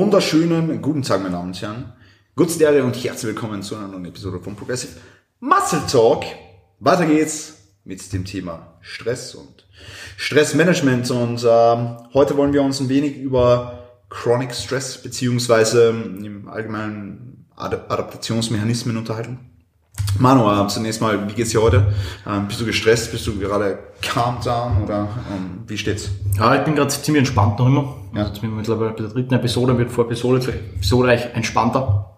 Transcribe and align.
Wunderschönen 0.00 0.80
guten 0.80 1.02
Tag, 1.02 1.22
meine 1.22 1.34
Damen 1.34 1.48
und 1.48 1.60
Herren. 1.60 1.92
Good 2.36 2.52
Stereo 2.52 2.84
und 2.84 2.94
herzlich 3.02 3.34
willkommen 3.34 3.64
zu 3.64 3.74
einer 3.74 3.88
neuen 3.88 4.04
Episode 4.04 4.38
von 4.38 4.54
Progressive 4.54 4.92
Muscle 5.40 5.82
Talk. 5.90 6.22
Weiter 6.78 7.04
geht's 7.04 7.74
mit 7.82 8.12
dem 8.12 8.24
Thema 8.24 8.78
Stress 8.80 9.34
und 9.34 9.66
Stressmanagement 10.16 11.10
und 11.10 11.42
äh, 11.42 12.14
heute 12.14 12.36
wollen 12.36 12.52
wir 12.52 12.62
uns 12.62 12.78
ein 12.78 12.88
wenig 12.88 13.16
über 13.16 13.88
Chronic 14.08 14.54
Stress 14.54 15.02
beziehungsweise 15.02 15.88
im 15.90 16.48
allgemeinen 16.48 17.46
Ad 17.56 17.76
Adaptationsmechanismen 17.88 18.96
unterhalten. 18.96 19.47
Manu, 20.18 20.50
äh, 20.50 20.68
zunächst 20.68 21.00
mal, 21.00 21.28
wie 21.28 21.34
geht's 21.34 21.50
dir 21.50 21.62
heute? 21.62 21.92
Ähm, 22.26 22.48
bist 22.48 22.60
du 22.60 22.64
gestresst? 22.64 23.12
Bist 23.12 23.26
du 23.26 23.38
gerade 23.38 23.78
calm 24.02 24.38
down 24.42 24.82
oder 24.82 25.08
ähm, 25.32 25.64
wie 25.66 25.78
steht's? 25.78 26.10
Ja, 26.36 26.54
ich 26.56 26.64
bin 26.64 26.74
gerade 26.74 26.88
ziemlich 26.88 27.20
entspannt 27.20 27.58
noch 27.58 27.66
immer. 27.66 27.96
Ja. 28.14 28.24
Also 28.24 28.40
bin 28.40 28.56
mittlerweile 28.56 28.90
bei 28.90 29.02
der 29.02 29.08
dritten 29.08 29.34
Episode, 29.34 29.76
wird 29.78 29.90
vor 29.90 30.06
Episode 30.06 30.40
zu 30.40 30.50
Episode 30.50 31.10
eigentlich 31.10 31.34
entspannter. 31.34 32.16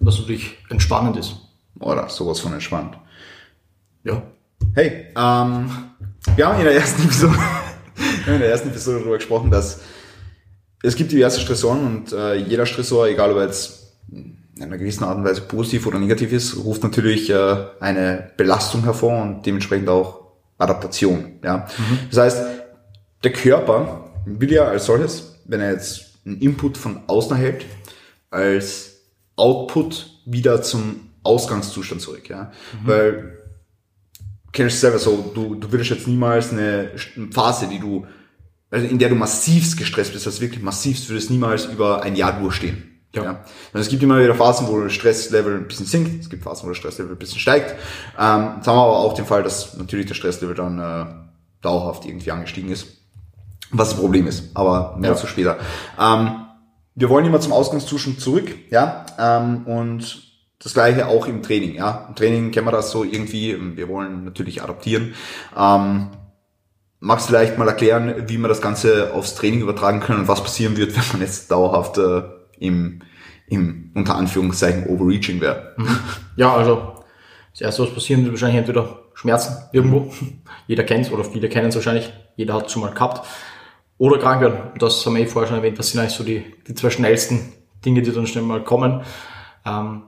Was 0.00 0.18
natürlich 0.18 0.56
entspannend 0.68 1.16
ist. 1.16 1.36
Oder 1.80 2.08
sowas 2.08 2.40
von 2.40 2.52
entspannt. 2.52 2.96
Ja. 4.04 4.22
Hey, 4.74 5.06
ähm, 5.16 5.70
wir 6.36 6.46
haben 6.46 6.58
in 6.58 6.64
der 6.64 6.74
ersten 6.74 7.02
Episode, 7.02 7.34
in 8.26 8.38
der 8.38 8.50
ersten 8.50 8.68
Episode 8.68 8.98
darüber 8.98 9.16
gesprochen, 9.16 9.50
dass 9.50 9.80
es 10.82 10.94
gibt 10.94 11.10
diverse 11.10 11.40
Stressoren 11.40 11.86
und 11.86 12.12
äh, 12.12 12.34
jeder 12.34 12.66
Stressor, 12.66 13.08
egal 13.08 13.32
ob 13.32 13.38
er 13.38 13.44
jetzt 13.46 13.96
in 14.56 14.62
einer 14.62 14.78
gewissen 14.78 15.04
Art 15.04 15.18
und 15.18 15.24
Weise 15.24 15.42
positiv 15.42 15.86
oder 15.86 15.98
negativ 15.98 16.32
ist, 16.32 16.56
ruft 16.56 16.82
natürlich 16.82 17.28
äh, 17.28 17.56
eine 17.80 18.30
Belastung 18.36 18.84
hervor 18.84 19.20
und 19.20 19.44
dementsprechend 19.44 19.88
auch 19.88 20.32
Adaptation. 20.58 21.38
Ja? 21.44 21.68
Mhm. 21.78 21.98
Das 22.10 22.18
heißt, 22.18 22.42
der 23.22 23.32
Körper 23.32 24.10
will 24.24 24.50
ja 24.50 24.64
als 24.64 24.86
solches, 24.86 25.36
wenn 25.44 25.60
er 25.60 25.72
jetzt 25.72 26.18
einen 26.24 26.38
Input 26.38 26.78
von 26.78 27.00
außen 27.06 27.32
erhält, 27.32 27.66
als 28.30 29.00
Output 29.36 30.10
wieder 30.24 30.62
zum 30.62 31.10
Ausgangszustand 31.22 32.00
zurück. 32.00 32.28
Ja? 32.30 32.52
Mhm. 32.82 32.86
Weil, 32.88 33.38
kennst 34.52 34.76
du 34.76 34.80
selber 34.80 34.98
so, 34.98 35.32
du, 35.34 35.54
du 35.56 35.70
würdest 35.70 35.90
jetzt 35.90 36.08
niemals 36.08 36.52
eine 36.52 36.92
Phase, 37.30 37.68
die 37.68 37.78
du, 37.78 38.06
also 38.70 38.86
in 38.86 38.98
der 38.98 39.10
du 39.10 39.16
massivst 39.16 39.76
gestresst 39.76 40.14
bist, 40.14 40.26
also 40.26 40.40
wirklich 40.40 40.62
massivst, 40.62 41.10
würdest 41.10 41.30
niemals 41.30 41.66
über 41.66 42.02
ein 42.02 42.16
Jahr 42.16 42.40
durchstehen. 42.40 42.95
Ja. 43.16 43.24
ja. 43.24 43.30
Und 43.72 43.80
es 43.80 43.88
gibt 43.88 44.02
immer 44.02 44.22
wieder 44.22 44.34
Phasen, 44.34 44.68
wo 44.68 44.80
das 44.80 44.92
Stresslevel 44.92 45.56
ein 45.56 45.66
bisschen 45.66 45.86
sinkt, 45.86 46.22
es 46.22 46.30
gibt 46.30 46.44
Phasen, 46.44 46.66
wo 46.66 46.70
das 46.70 46.78
Stresslevel 46.78 47.12
ein 47.12 47.18
bisschen 47.18 47.40
steigt. 47.40 47.70
Ähm, 48.18 48.50
jetzt 48.56 48.66
haben 48.68 48.76
wir 48.76 48.82
aber 48.82 48.98
auch 48.98 49.14
den 49.14 49.26
Fall, 49.26 49.42
dass 49.42 49.76
natürlich 49.76 50.06
das 50.06 50.16
Stresslevel 50.16 50.54
dann 50.54 50.78
äh, 50.78 51.06
dauerhaft 51.62 52.04
irgendwie 52.04 52.30
angestiegen 52.30 52.70
ist. 52.70 52.86
Was 53.70 53.90
das 53.90 53.98
Problem 53.98 54.26
ist, 54.28 54.50
aber 54.54 54.96
mehr 54.96 55.10
ja. 55.10 55.14
dazu 55.14 55.26
später. 55.26 55.58
Ähm, 55.98 56.46
wir 56.94 57.10
wollen 57.10 57.26
immer 57.26 57.40
zum 57.40 57.52
Ausgangszustand 57.52 58.20
zurück, 58.20 58.54
ja, 58.70 59.04
ähm, 59.18 59.66
und 59.66 60.22
das 60.62 60.72
gleiche 60.72 61.08
auch 61.08 61.26
im 61.26 61.42
Training, 61.42 61.74
ja. 61.74 62.06
Im 62.08 62.14
Training 62.14 62.50
kennen 62.52 62.66
wir 62.66 62.72
das 62.72 62.90
so 62.90 63.04
irgendwie, 63.04 63.56
wir 63.76 63.88
wollen 63.88 64.24
natürlich 64.24 64.62
adaptieren. 64.62 65.14
Ähm, 65.56 66.08
magst 67.00 67.26
du 67.26 67.32
vielleicht 67.32 67.58
mal 67.58 67.68
erklären, 67.68 68.28
wie 68.28 68.38
wir 68.38 68.48
das 68.48 68.62
Ganze 68.62 69.12
aufs 69.12 69.34
Training 69.34 69.60
übertragen 69.60 70.00
können 70.00 70.20
und 70.20 70.28
was 70.28 70.42
passieren 70.42 70.76
wird, 70.76 70.96
wenn 70.96 71.04
man 71.12 71.20
jetzt 71.20 71.50
dauerhaft 71.50 71.98
äh, 71.98 72.22
im, 72.58 73.00
im 73.48 73.90
unter 73.94 74.16
Anführungszeichen 74.16 74.86
Overreaching 74.86 75.40
wäre. 75.40 75.74
Mhm. 75.76 75.98
Ja, 76.36 76.54
also 76.54 76.94
das 77.52 77.60
erste, 77.60 77.82
was 77.84 77.94
passieren 77.94 78.22
wird, 78.22 78.32
wahrscheinlich 78.32 78.58
entweder 78.58 78.98
Schmerzen 79.14 79.56
irgendwo. 79.72 80.12
Jeder 80.66 80.84
kennt 80.84 81.10
oder 81.10 81.24
viele 81.24 81.48
kennen 81.48 81.68
es 81.68 81.74
wahrscheinlich. 81.74 82.12
Jeder 82.36 82.54
hat 82.54 82.66
es 82.66 82.72
schon 82.72 82.82
mal 82.82 82.92
gehabt. 82.92 83.26
Oder 83.98 84.18
krank 84.18 84.42
werden. 84.42 84.58
Das 84.78 85.04
haben 85.06 85.16
wir 85.16 85.22
eh 85.22 85.26
vorher 85.26 85.48
schon 85.48 85.56
erwähnt. 85.56 85.78
Das 85.78 85.90
sind 85.90 86.00
eigentlich 86.00 86.12
so 86.12 86.24
die, 86.24 86.44
die 86.68 86.74
zwei 86.74 86.90
schnellsten 86.90 87.52
Dinge, 87.84 88.02
die 88.02 88.12
dann 88.12 88.26
schnell 88.26 88.44
mal 88.44 88.62
kommen. 88.62 89.02
Ähm, 89.64 90.02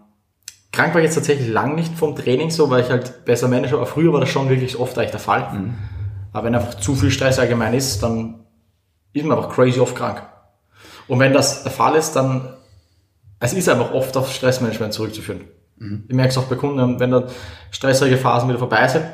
krank 0.72 0.92
war 0.92 1.00
ich 1.00 1.06
jetzt 1.06 1.14
tatsächlich 1.14 1.48
lang 1.48 1.74
nicht 1.74 1.94
vom 1.94 2.14
Training 2.14 2.50
so, 2.50 2.68
weil 2.68 2.82
ich 2.82 2.90
halt 2.90 3.24
besser 3.24 3.48
Manager, 3.48 3.76
aber 3.76 3.86
früher 3.86 4.12
war 4.12 4.20
das 4.20 4.28
schon 4.28 4.50
wirklich 4.50 4.78
oft 4.78 4.98
eigentlich 4.98 5.12
der 5.12 5.20
Fall. 5.20 5.52
Mhm. 5.52 5.74
Aber 6.32 6.46
wenn 6.46 6.54
einfach 6.54 6.74
zu 6.74 6.94
viel 6.94 7.10
Stress 7.10 7.38
allgemein 7.38 7.72
ist, 7.72 8.02
dann 8.02 8.40
ist 9.14 9.24
man 9.24 9.38
einfach 9.38 9.54
crazy 9.54 9.80
oft 9.80 9.96
krank. 9.96 10.22
Und 11.08 11.18
wenn 11.18 11.32
das 11.32 11.62
der 11.62 11.72
Fall 11.72 11.96
ist, 11.96 12.12
dann, 12.12 12.54
es 13.40 13.52
ist 13.52 13.68
einfach 13.68 13.92
oft 13.92 14.16
auf 14.16 14.32
Stressmanagement 14.32 14.92
zurückzuführen. 14.92 15.44
Mhm. 15.78 16.04
Ich 16.08 16.14
merke 16.14 16.30
es 16.30 16.38
auch 16.38 16.44
bei 16.44 16.56
Kunden, 16.56 17.00
wenn 17.00 17.10
dann 17.10 17.24
stressige 17.70 18.18
Phasen 18.18 18.48
wieder 18.48 18.58
vorbei 18.58 18.86
sind, 18.88 19.04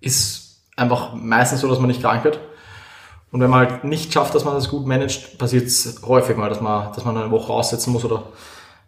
ist 0.00 0.60
einfach 0.76 1.14
meistens 1.14 1.60
so, 1.60 1.68
dass 1.68 1.78
man 1.78 1.88
nicht 1.88 2.02
krank 2.02 2.24
wird. 2.24 2.38
Und 3.30 3.40
wenn 3.40 3.50
man 3.50 3.68
halt 3.68 3.84
nicht 3.84 4.12
schafft, 4.12 4.34
dass 4.34 4.44
man 4.44 4.54
das 4.54 4.68
gut 4.68 4.86
managt, 4.86 5.38
passiert 5.38 5.66
es 5.66 6.00
häufig 6.06 6.36
mal, 6.36 6.48
dass 6.48 6.60
man, 6.60 6.92
dass 6.92 7.04
man 7.04 7.16
eine 7.16 7.30
Woche 7.30 7.52
aussetzen 7.52 7.92
muss 7.92 8.04
oder 8.04 8.24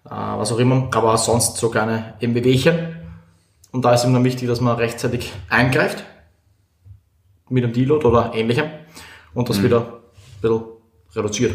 äh, 0.04 0.10
was 0.10 0.52
auch 0.52 0.58
immer. 0.58 0.88
Aber 0.92 1.16
sonst 1.18 1.56
so 1.56 1.68
kleine 1.68 2.14
MBWchen. 2.20 2.96
Und 3.72 3.84
da 3.84 3.92
ist 3.92 4.04
eben 4.04 4.14
dann 4.14 4.24
wichtig, 4.24 4.46
dass 4.46 4.60
man 4.60 4.76
rechtzeitig 4.76 5.32
eingreift 5.48 6.04
mit 7.48 7.64
einem 7.64 7.72
Deload 7.72 8.06
oder 8.06 8.32
ähnlichem 8.34 8.66
und 9.34 9.48
das 9.48 9.58
mhm. 9.58 9.64
wieder 9.64 9.80
ein 9.80 10.40
bisschen 10.40 10.64
reduziert. 11.14 11.52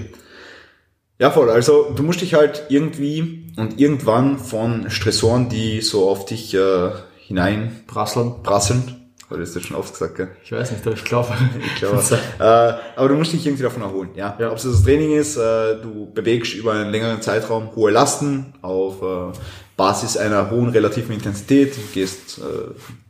Ja, 1.22 1.30
voll. 1.30 1.52
Also 1.52 1.92
du 1.96 2.02
musst 2.02 2.20
dich 2.22 2.34
halt 2.34 2.64
irgendwie 2.70 3.54
und 3.56 3.80
irgendwann 3.80 4.40
von 4.40 4.90
Stressoren, 4.90 5.50
die 5.50 5.82
so 5.82 6.10
auf 6.10 6.26
dich 6.26 6.52
äh, 6.56 6.90
hinein 7.20 7.84
prasseln, 7.86 8.42
prasseln. 8.42 9.12
Oder 9.30 9.42
ist 9.42 9.56
das 9.56 9.62
schon 9.62 9.78
oft 9.78 9.94
gesagt, 9.94 10.16
gell? 10.16 10.30
Ich 10.44 10.52
weiß 10.52 10.72
nicht, 10.72 10.84
aber 10.84 10.96
ich 10.96 11.04
glaube. 11.04 11.30
ich 11.64 11.76
glaube. 11.76 12.02
äh, 12.40 12.44
aber 12.44 13.08
du 13.08 13.14
musst 13.14 13.34
dich 13.34 13.46
irgendwie 13.46 13.62
davon 13.62 13.84
erholen, 13.84 14.10
ja. 14.16 14.36
ja. 14.40 14.50
Ob 14.50 14.58
es 14.58 14.64
das 14.64 14.82
Training 14.82 15.12
ist, 15.12 15.38
äh, 15.38 15.80
du 15.80 16.12
bewegst 16.12 16.56
über 16.56 16.74
einen 16.74 16.90
längeren 16.90 17.22
Zeitraum 17.22 17.76
hohe 17.76 17.92
Lasten 17.92 18.56
auf 18.64 19.04
äh, 19.04 19.38
Basis 19.82 20.16
einer 20.16 20.52
hohen 20.52 20.70
relativen 20.70 21.14
Intensität, 21.14 21.76
gehst 21.94 22.38
äh, 22.38 22.42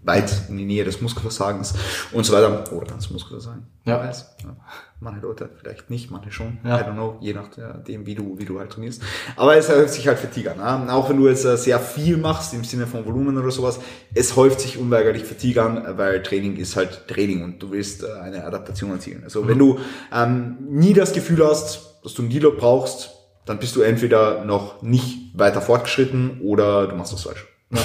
weit 0.04 0.32
in 0.50 0.58
die 0.58 0.66
Nähe 0.66 0.86
des 0.86 1.02
Muskelversagens 1.02 1.74
und 2.14 2.26
so 2.26 2.34
weiter. 2.34 2.72
Oder 2.72 2.96
das 2.96 3.10
Muskelversagen. 3.10 3.68
Ja. 3.86 4.00
Weiß. 4.00 4.36
ja 4.44 4.56
manche 5.02 5.22
Leute 5.22 5.50
vielleicht 5.60 5.90
nicht, 5.90 6.12
manche 6.12 6.32
schon. 6.32 6.60
Ja. 6.64 6.80
I 6.80 6.84
don't 6.84 6.94
know, 6.94 7.18
je 7.20 7.34
nachdem, 7.34 8.06
wie 8.06 8.16
du, 8.16 8.38
wie 8.38 8.46
du 8.46 8.60
halt 8.60 8.72
trainierst. 8.72 9.02
Aber 9.36 9.58
es 9.58 9.68
häuft 9.68 9.94
sich 9.94 10.08
halt 10.08 10.20
Fatigue 10.20 10.52
an. 10.52 10.86
Ne? 10.86 10.94
Auch 10.94 11.10
wenn 11.10 11.18
du 11.18 11.28
jetzt 11.28 11.44
äh, 11.44 11.58
sehr 11.58 11.80
viel 11.80 12.18
machst, 12.18 12.54
im 12.54 12.64
Sinne 12.64 12.88
von 12.88 13.06
Volumen 13.06 13.38
oder 13.38 13.52
sowas, 13.52 13.80
es 14.14 14.36
häuft 14.36 14.62
sich 14.62 14.78
unweigerlich 14.78 15.24
Fatigue 15.24 15.62
an, 15.62 15.98
weil 15.98 16.22
Training 16.22 16.56
ist 16.58 16.76
halt 16.76 17.08
Training 17.08 17.44
und 17.44 17.62
du 17.62 17.72
willst 17.72 18.04
äh, 18.04 18.12
eine 18.14 18.46
Adaptation 18.46 18.92
erzielen. 18.92 19.24
Also 19.24 19.42
mhm. 19.42 19.48
wenn 19.48 19.60
du 19.60 19.80
ähm, 20.14 20.58
nie 20.70 20.94
das 20.94 21.14
Gefühl 21.14 21.46
hast, 21.46 22.00
dass 22.04 22.14
du 22.14 22.22
ein 22.22 22.30
Deload 22.30 22.58
brauchst, 22.58 23.10
dann 23.46 23.60
bist 23.60 23.76
du 23.76 23.82
entweder 23.82 24.46
noch 24.46 24.82
nicht 24.82 25.32
weiter 25.34 25.62
fortgeschritten 25.62 26.42
oder 26.42 26.88
du 26.88 26.96
machst 26.96 27.14
das 27.14 27.24
falsch. 27.24 27.46
Ja. 27.72 27.80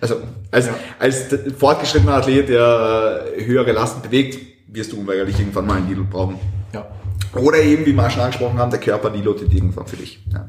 Also 0.00 0.16
als, 0.50 0.66
ja. 0.66 0.74
als 0.98 1.26
fortgeschrittener 1.56 2.14
Athlet, 2.14 2.48
der 2.48 3.24
äh, 3.36 3.44
höhere 3.44 3.72
Lasten 3.72 4.02
bewegt, 4.02 4.38
wirst 4.66 4.92
du 4.92 5.00
unweigerlich 5.00 5.38
irgendwann 5.38 5.66
mal 5.66 5.78
ein 5.78 5.88
Deload 5.88 6.08
brauchen. 6.10 6.38
Ja. 6.72 6.86
Oder 7.34 7.58
eben, 7.58 7.86
wie 7.86 7.92
wir 7.92 8.10
schon 8.10 8.22
angesprochen 8.22 8.58
haben, 8.58 8.70
der 8.70 8.80
Körper 8.80 9.10
deloadet 9.10 9.52
irgendwann 9.52 9.86
für 9.86 9.96
dich. 9.96 10.20
Ja. 10.32 10.48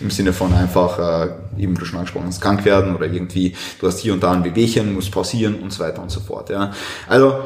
Im 0.00 0.10
Sinne 0.10 0.32
von 0.32 0.52
einfach, 0.52 0.98
äh, 0.98 1.62
eben 1.62 1.74
du 1.74 1.84
schon 1.84 1.98
angesprochen 1.98 2.26
hast, 2.26 2.40
krank 2.40 2.64
werden 2.64 2.94
oder 2.94 3.06
irgendwie, 3.06 3.54
du 3.80 3.86
hast 3.86 3.98
hier 3.98 4.12
und 4.12 4.22
da 4.22 4.32
ein 4.32 4.44
Wehwehchen, 4.44 4.94
musst 4.94 5.10
pausieren 5.10 5.56
und 5.56 5.72
so 5.72 5.82
weiter 5.82 6.02
und 6.02 6.10
so 6.10 6.20
fort. 6.20 6.50
Ja. 6.50 6.72
Also, 7.08 7.38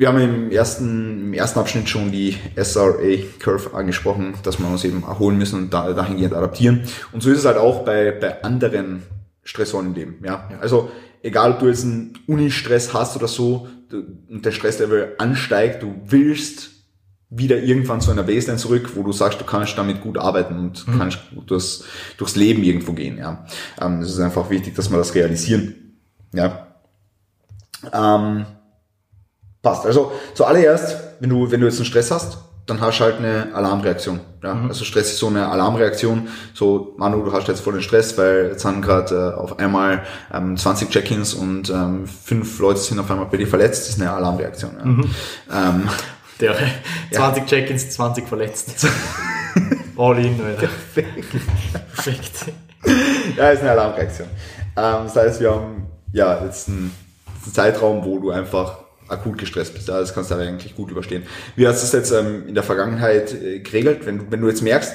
wir 0.00 0.08
haben 0.08 0.18
im 0.18 0.50
ersten, 0.50 1.26
im 1.26 1.34
ersten 1.34 1.58
Abschnitt 1.58 1.90
schon 1.90 2.10
die 2.10 2.34
SRA-Curve 2.56 3.74
angesprochen, 3.74 4.32
dass 4.42 4.58
wir 4.58 4.66
uns 4.66 4.82
eben 4.82 5.02
erholen 5.02 5.36
müssen 5.36 5.64
und 5.64 5.74
da, 5.74 5.92
dahingehend 5.92 6.32
adaptieren. 6.32 6.84
Und 7.12 7.22
so 7.22 7.30
ist 7.30 7.40
es 7.40 7.44
halt 7.44 7.58
auch 7.58 7.84
bei, 7.84 8.10
bei 8.10 8.42
anderen 8.42 9.02
Stressoren 9.42 9.88
im 9.88 9.94
Leben. 9.94 10.14
Ja. 10.24 10.48
ja. 10.50 10.58
Also, 10.58 10.90
egal 11.22 11.52
ob 11.52 11.58
du 11.58 11.66
jetzt 11.66 11.84
einen 11.84 12.18
Uni-Stress 12.26 12.94
hast 12.94 13.14
oder 13.14 13.28
so, 13.28 13.68
und 13.92 14.46
der 14.46 14.52
Stresslevel 14.52 15.16
ansteigt, 15.18 15.82
du 15.82 15.94
willst 16.06 16.70
wieder 17.28 17.58
irgendwann 17.58 18.00
zu 18.00 18.10
einer 18.10 18.22
Baseline 18.22 18.56
zurück, 18.56 18.92
wo 18.94 19.02
du 19.02 19.12
sagst, 19.12 19.38
du 19.38 19.44
kannst 19.44 19.76
damit 19.76 20.00
gut 20.00 20.16
arbeiten 20.16 20.56
und 20.56 20.88
mhm. 20.88 20.98
kannst 20.98 21.18
gut 21.34 21.50
durchs, 21.50 21.84
durchs 22.16 22.36
Leben 22.36 22.62
irgendwo 22.62 22.94
gehen. 22.94 23.18
Ja, 23.18 23.44
ähm, 23.78 24.00
es 24.00 24.12
ist 24.12 24.20
einfach 24.20 24.48
wichtig, 24.48 24.76
dass 24.76 24.90
wir 24.90 24.96
das 24.96 25.14
realisieren. 25.14 25.98
Ja, 26.32 26.68
ähm, 27.92 28.46
passt. 29.62 29.86
Also 29.86 30.12
zuallererst, 30.34 30.96
wenn 31.20 31.30
du 31.30 31.50
wenn 31.50 31.60
du 31.60 31.66
jetzt 31.66 31.76
einen 31.76 31.86
Stress 31.86 32.10
hast, 32.10 32.38
dann 32.66 32.80
hast 32.80 33.00
du 33.00 33.04
halt 33.04 33.18
eine 33.18 33.48
Alarmreaktion. 33.54 34.20
Ja? 34.42 34.54
Mhm. 34.54 34.68
Also 34.68 34.84
Stress 34.84 35.10
ist 35.10 35.18
so 35.18 35.26
eine 35.26 35.48
Alarmreaktion. 35.48 36.28
So, 36.54 36.94
Manu, 36.96 37.22
du 37.24 37.32
hast 37.32 37.48
jetzt 37.48 37.60
voll 37.60 37.74
den 37.74 37.82
Stress, 37.82 38.16
weil 38.16 38.48
jetzt 38.52 38.64
haben 38.64 38.80
gerade 38.80 39.34
äh, 39.36 39.38
auf 39.38 39.58
einmal 39.58 40.04
ähm, 40.32 40.56
20 40.56 40.88
Check-ins 40.88 41.34
und 41.34 41.68
ähm, 41.70 42.06
fünf 42.06 42.58
Leute 42.60 42.80
sind 42.80 42.98
auf 43.00 43.10
einmal 43.10 43.26
bei 43.26 43.36
dir 43.36 43.48
verletzt. 43.48 43.82
Das 43.82 43.88
ist 43.96 44.00
eine 44.00 44.12
Alarmreaktion. 44.12 44.70
Ja? 44.78 44.84
Mhm. 44.84 45.14
Ähm, 45.52 45.88
Der 46.40 46.54
20 47.12 47.42
ja. 47.42 47.48
Check-ins, 47.48 47.90
20 47.90 48.28
verletzt. 48.28 48.86
All 49.96 50.18
in, 50.18 50.40
Alter. 50.42 50.68
Perfekt. 50.94 52.52
ja, 53.36 53.50
ist 53.50 53.60
eine 53.60 53.72
Alarmreaktion. 53.72 54.28
Ähm, 54.76 55.04
das 55.04 55.16
heißt, 55.16 55.40
wir 55.40 55.50
haben 55.50 55.86
ja 56.12 56.42
jetzt 56.44 56.68
einen, 56.68 56.94
einen 57.44 57.52
Zeitraum, 57.52 58.04
wo 58.04 58.18
du 58.18 58.30
einfach 58.30 58.78
akut 59.10 59.38
gestresst 59.38 59.74
bist. 59.74 59.88
Das 59.88 60.14
kannst 60.14 60.30
du 60.30 60.34
aber 60.34 60.44
eigentlich 60.44 60.74
gut 60.76 60.90
überstehen. 60.90 61.24
Wie 61.56 61.66
hast 61.66 61.82
du 61.82 61.86
es 61.86 61.92
jetzt 61.92 62.12
ähm, 62.12 62.46
in 62.48 62.54
der 62.54 62.62
Vergangenheit 62.62 63.32
äh, 63.32 63.60
geregelt, 63.60 64.06
wenn 64.06 64.18
du, 64.18 64.24
wenn 64.30 64.40
du 64.40 64.48
jetzt 64.48 64.62
merkst, 64.62 64.94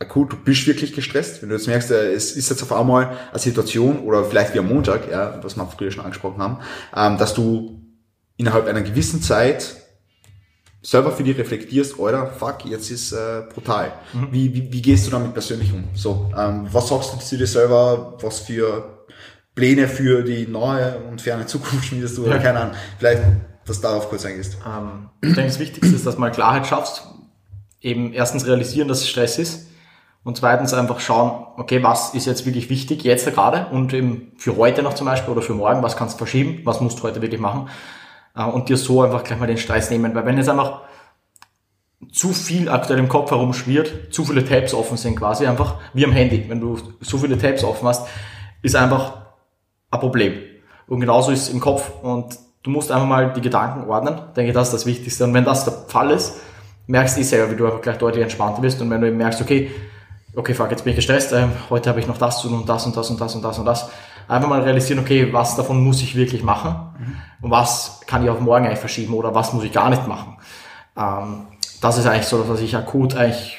akut, 0.00 0.32
du 0.32 0.36
bist 0.36 0.66
wirklich 0.66 0.92
gestresst, 0.92 1.42
wenn 1.42 1.48
du 1.48 1.54
jetzt 1.54 1.66
merkst, 1.66 1.90
äh, 1.90 2.12
es 2.12 2.32
ist 2.32 2.50
jetzt 2.50 2.62
auf 2.62 2.72
einmal 2.72 3.16
eine 3.30 3.38
Situation 3.38 4.00
oder 4.00 4.24
vielleicht 4.24 4.54
wie 4.54 4.58
am 4.58 4.68
Montag, 4.68 5.10
ja, 5.10 5.38
was 5.42 5.56
wir 5.56 5.66
früher 5.66 5.90
schon 5.90 6.04
angesprochen 6.04 6.42
haben, 6.42 6.58
ähm, 6.94 7.18
dass 7.18 7.34
du 7.34 7.80
innerhalb 8.36 8.66
einer 8.66 8.82
gewissen 8.82 9.22
Zeit 9.22 9.76
selber 10.82 11.12
für 11.12 11.22
dich 11.22 11.38
reflektierst, 11.38 11.98
oder 11.98 12.26
fuck, 12.26 12.64
jetzt 12.64 12.90
ist 12.90 13.12
äh, 13.12 13.42
brutal. 13.54 13.92
Mhm. 14.12 14.28
Wie, 14.32 14.54
wie, 14.54 14.72
wie 14.72 14.82
gehst 14.82 15.06
du 15.06 15.12
damit 15.12 15.32
persönlich 15.32 15.72
um? 15.72 15.84
So, 15.94 16.30
ähm, 16.36 16.66
was 16.72 16.88
sagst 16.88 17.14
du 17.14 17.18
zu 17.18 17.38
dir 17.38 17.46
selber? 17.46 18.18
Was 18.20 18.40
für 18.40 19.04
Pläne 19.54 19.86
für 19.86 20.22
die 20.22 20.48
nahe 20.48 20.98
und 21.08 21.20
ferne 21.20 21.46
Zukunft 21.46 21.84
schmiedest 21.84 22.18
du? 22.18 22.24
Oder 22.24 22.36
ja. 22.36 22.42
keine 22.42 22.60
Ahnung. 22.60 22.74
Vielleicht, 22.98 23.22
dass 23.66 23.80
darauf 23.80 24.08
kurz 24.08 24.24
eingehst. 24.24 24.56
Ähm, 24.66 25.08
ich 25.20 25.34
denke, 25.34 25.50
das 25.50 25.58
Wichtigste 25.58 25.94
ist, 25.94 26.06
dass 26.06 26.14
du 26.14 26.20
mal 26.20 26.30
Klarheit 26.30 26.66
schaffst. 26.66 27.06
Eben 27.80 28.12
erstens 28.12 28.46
realisieren, 28.46 28.88
dass 28.88 29.00
es 29.00 29.08
Stress 29.08 29.38
ist. 29.38 29.68
Und 30.24 30.36
zweitens 30.36 30.72
einfach 30.72 31.00
schauen, 31.00 31.46
okay, 31.56 31.82
was 31.82 32.14
ist 32.14 32.26
jetzt 32.26 32.46
wirklich 32.46 32.70
wichtig, 32.70 33.02
jetzt 33.02 33.26
gerade 33.26 33.66
und 33.72 33.92
eben 33.92 34.32
für 34.36 34.56
heute 34.56 34.82
noch 34.82 34.94
zum 34.94 35.06
Beispiel 35.06 35.32
oder 35.32 35.42
für 35.42 35.54
morgen, 35.54 35.82
was 35.82 35.96
kannst 35.96 36.14
du 36.14 36.18
verschieben, 36.18 36.60
was 36.64 36.80
musst 36.80 37.00
du 37.00 37.02
heute 37.02 37.20
wirklich 37.22 37.40
machen 37.40 37.68
äh, 38.36 38.44
und 38.44 38.68
dir 38.68 38.76
so 38.76 39.02
einfach 39.02 39.24
gleich 39.24 39.40
mal 39.40 39.46
den 39.46 39.58
Stress 39.58 39.90
nehmen. 39.90 40.14
Weil 40.14 40.24
wenn 40.24 40.36
jetzt 40.36 40.48
einfach 40.48 40.82
zu 42.12 42.32
viel 42.32 42.68
aktuell 42.68 43.00
im 43.00 43.08
Kopf 43.08 43.30
herumschwirrt, 43.30 44.12
zu 44.14 44.24
viele 44.24 44.44
Tabs 44.44 44.74
offen 44.74 44.96
sind 44.96 45.16
quasi, 45.16 45.46
einfach 45.46 45.76
wie 45.92 46.04
am 46.04 46.12
Handy. 46.12 46.44
Wenn 46.48 46.60
du 46.60 46.78
so 47.00 47.18
viele 47.18 47.38
Tabs 47.38 47.64
offen 47.64 47.88
hast, 47.88 48.06
ist 48.62 48.76
einfach 48.76 49.22
ein 49.90 50.00
Problem. 50.00 50.34
Und 50.86 51.00
genauso 51.00 51.32
ist 51.32 51.42
es 51.42 51.48
im 51.48 51.60
Kopf 51.60 51.90
und 52.02 52.38
du 52.62 52.70
musst 52.70 52.90
einfach 52.90 53.06
mal 53.06 53.32
die 53.32 53.40
Gedanken 53.40 53.88
ordnen. 53.88 54.14
Ich 54.28 54.34
denke, 54.34 54.52
das 54.52 54.68
ist 54.68 54.74
das 54.74 54.86
Wichtigste. 54.86 55.24
Und 55.24 55.34
wenn 55.34 55.44
das 55.44 55.64
der 55.64 55.74
Fall 55.88 56.10
ist, 56.10 56.34
merkst 56.86 57.16
du 57.16 57.20
eh 57.20 57.24
selber, 57.24 57.52
wie 57.52 57.56
du 57.56 57.66
einfach 57.66 57.80
gleich 57.80 57.98
deutlich 57.98 58.22
entspannter 58.22 58.60
bist. 58.60 58.80
Und 58.80 58.90
wenn 58.90 59.00
du 59.00 59.08
eben 59.08 59.16
merkst, 59.16 59.40
okay, 59.40 59.70
okay, 60.34 60.54
fuck, 60.54 60.70
jetzt 60.70 60.84
bin 60.84 60.90
ich 60.90 60.96
gestresst, 60.96 61.32
äh, 61.32 61.46
heute 61.70 61.90
habe 61.90 62.00
ich 62.00 62.06
noch 62.06 62.18
das 62.18 62.40
zu 62.40 62.48
tun 62.48 62.60
und 62.60 62.68
das 62.68 62.86
und 62.86 62.96
das 62.96 63.10
und 63.10 63.20
das 63.20 63.34
und 63.34 63.42
das 63.42 63.58
und 63.58 63.64
das. 63.64 63.90
Einfach 64.28 64.48
mal 64.48 64.62
realisieren, 64.62 65.00
okay, 65.00 65.32
was 65.32 65.56
davon 65.56 65.82
muss 65.82 66.00
ich 66.00 66.14
wirklich 66.14 66.42
machen 66.42 66.74
mhm. 66.98 67.16
und 67.42 67.50
was 67.50 68.00
kann 68.06 68.22
ich 68.22 68.30
auf 68.30 68.40
morgen 68.40 68.66
eigentlich 68.66 68.78
verschieben 68.78 69.14
oder 69.14 69.34
was 69.34 69.52
muss 69.52 69.64
ich 69.64 69.72
gar 69.72 69.90
nicht 69.90 70.06
machen. 70.06 70.36
Ähm, 70.96 71.46
das 71.80 71.98
ist 71.98 72.06
eigentlich 72.06 72.26
so, 72.26 72.42
dass 72.44 72.60
ich 72.60 72.76
akut 72.76 73.16
eigentlich 73.16 73.58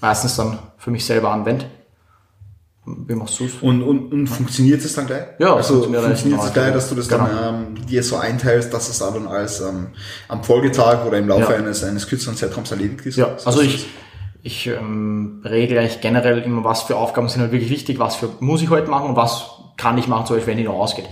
meistens 0.00 0.36
dann 0.36 0.58
für 0.76 0.90
mich 0.90 1.04
selber 1.04 1.30
anwende. 1.30 1.66
Wie 3.06 3.14
machst 3.14 3.38
du 3.40 3.44
es? 3.44 3.54
Und, 3.60 3.82
und, 3.82 4.12
und 4.12 4.26
funktioniert 4.26 4.84
es 4.84 4.94
dann 4.94 5.06
gleich? 5.06 5.24
Ja, 5.38 5.54
also 5.54 5.74
funktioniert, 5.74 6.04
funktioniert 6.04 6.42
es 6.42 6.52
gleich, 6.52 6.72
dass 6.72 6.88
du 6.88 6.94
das 6.94 7.08
genau. 7.08 7.26
dann 7.26 7.76
ähm, 7.76 7.86
dir 7.86 8.02
so 8.02 8.16
einteilst, 8.16 8.72
dass 8.72 8.88
es 8.88 8.98
dann 8.98 9.26
als 9.26 9.60
ähm, 9.60 9.88
am 10.28 10.42
Folgetag 10.42 11.04
oder 11.06 11.18
im 11.18 11.28
Laufe 11.28 11.52
ja. 11.52 11.58
eines, 11.58 11.84
eines 11.84 12.06
kürzeren 12.06 12.36
Zeitraums 12.36 12.70
erledigt 12.70 13.06
ist? 13.06 13.16
Ja, 13.16 13.36
also 13.44 13.60
ich, 13.60 13.88
ich 14.42 14.66
ähm, 14.66 15.42
regle 15.44 15.80
eigentlich 15.80 16.00
generell 16.00 16.38
immer, 16.42 16.64
was 16.64 16.82
für 16.82 16.96
Aufgaben 16.96 17.28
sind 17.28 17.42
halt 17.42 17.52
wirklich 17.52 17.70
wichtig, 17.70 17.98
was 17.98 18.16
für 18.16 18.28
muss 18.40 18.62
ich 18.62 18.70
heute 18.70 18.90
machen 18.90 19.10
und 19.10 19.16
was 19.16 19.50
kann 19.76 19.98
ich 19.98 20.08
machen, 20.08 20.26
zum 20.26 20.36
Beispiel, 20.36 20.52
wenn 20.52 20.58
ich 20.58 20.66
noch 20.66 20.74
ausgeht. 20.74 21.06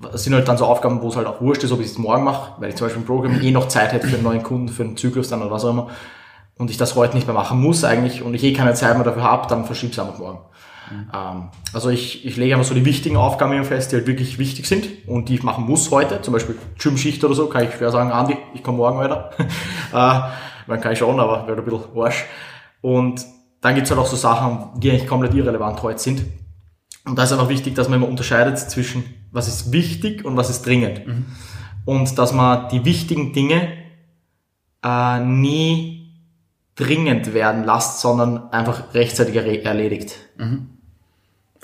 Das 0.00 0.24
sind 0.24 0.34
halt 0.34 0.46
dann 0.48 0.58
so 0.58 0.66
Aufgaben, 0.66 1.02
wo 1.02 1.08
es 1.08 1.16
halt 1.16 1.26
auch 1.26 1.40
wurscht 1.40 1.64
ist, 1.64 1.72
ob 1.72 1.80
ich 1.80 1.86
es 1.86 1.98
morgen 1.98 2.24
mache, 2.24 2.60
weil 2.60 2.70
ich 2.70 2.76
zum 2.76 2.86
Beispiel 2.86 3.02
im 3.02 3.06
Programm 3.06 3.40
eh 3.40 3.50
noch 3.50 3.68
Zeit 3.68 3.92
hätte 3.92 4.06
für 4.06 4.16
einen 4.16 4.24
neuen 4.24 4.42
Kunden, 4.42 4.68
für 4.68 4.82
einen 4.82 4.96
Zyklus 4.96 5.28
dann 5.28 5.40
oder 5.40 5.50
was 5.50 5.64
auch 5.64 5.70
immer 5.70 5.90
und 6.56 6.70
ich 6.70 6.76
das 6.76 6.94
heute 6.94 7.14
nicht 7.14 7.26
mehr 7.26 7.34
machen 7.34 7.60
muss 7.60 7.84
eigentlich 7.84 8.22
und 8.22 8.34
ich 8.34 8.44
eh 8.44 8.52
keine 8.52 8.74
Zeit 8.74 8.94
mehr 8.96 9.04
dafür 9.04 9.22
habe, 9.22 9.48
dann 9.48 9.64
verschiebe 9.64 9.90
ich 9.90 9.98
es 9.98 10.04
einfach 10.04 10.18
morgen. 10.18 10.38
Mhm. 10.90 11.10
Ähm, 11.12 11.48
also 11.72 11.90
ich, 11.90 12.24
ich 12.24 12.36
lege 12.36 12.54
einfach 12.54 12.66
so 12.66 12.74
die 12.74 12.84
wichtigen 12.84 13.16
Aufgaben 13.16 13.64
fest, 13.64 13.92
die 13.92 13.96
halt 13.96 14.06
wirklich 14.06 14.38
wichtig 14.38 14.66
sind 14.66 14.86
und 15.06 15.28
die 15.28 15.34
ich 15.34 15.42
machen 15.42 15.64
muss 15.64 15.90
heute, 15.90 16.20
zum 16.22 16.32
Beispiel 16.32 16.56
Gym-Schicht 16.78 17.22
oder 17.24 17.34
so, 17.34 17.46
kann 17.46 17.64
ich 17.64 17.74
schwer 17.74 17.90
sagen, 17.90 18.12
Andi, 18.12 18.36
ich 18.54 18.62
komme 18.62 18.78
morgen 18.78 18.98
weiter. 18.98 19.30
man 20.66 20.80
kann 20.80 20.92
ich 20.92 20.98
schon, 20.98 21.18
aber 21.20 21.46
wäre 21.46 21.58
ein 21.58 21.64
bisschen 21.64 21.96
Arsch. 21.96 22.24
Und 22.80 23.24
dann 23.60 23.74
gibt's 23.74 23.90
halt 23.90 24.00
auch 24.00 24.06
so 24.06 24.16
Sachen, 24.16 24.80
die 24.80 24.90
eigentlich 24.90 25.06
komplett 25.06 25.34
irrelevant 25.34 25.82
heute 25.82 25.98
sind. 25.98 26.24
Und 27.06 27.18
da 27.18 27.24
ist 27.24 27.32
einfach 27.32 27.48
wichtig, 27.48 27.74
dass 27.74 27.88
man 27.88 27.98
immer 27.98 28.08
unterscheidet 28.08 28.58
zwischen, 28.58 29.04
was 29.30 29.48
ist 29.48 29.72
wichtig 29.72 30.24
und 30.24 30.36
was 30.36 30.50
ist 30.50 30.66
dringend. 30.66 31.06
Mhm. 31.06 31.26
Und 31.84 32.18
dass 32.18 32.32
man 32.32 32.68
die 32.70 32.84
wichtigen 32.84 33.32
Dinge 33.32 33.68
äh, 34.82 35.20
nie 35.20 36.04
dringend 36.76 37.34
werden 37.34 37.64
lässt, 37.64 38.00
sondern 38.00 38.50
einfach 38.50 38.94
rechtzeitig 38.94 39.36
erledigt. 39.36 40.16
Mhm. 40.36 40.73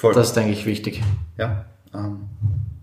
Voll. 0.00 0.14
Das 0.14 0.28
ist, 0.28 0.34
denke 0.34 0.52
ich, 0.52 0.64
wichtig. 0.64 1.02
Ja. 1.36 1.66
Ähm, 1.92 2.30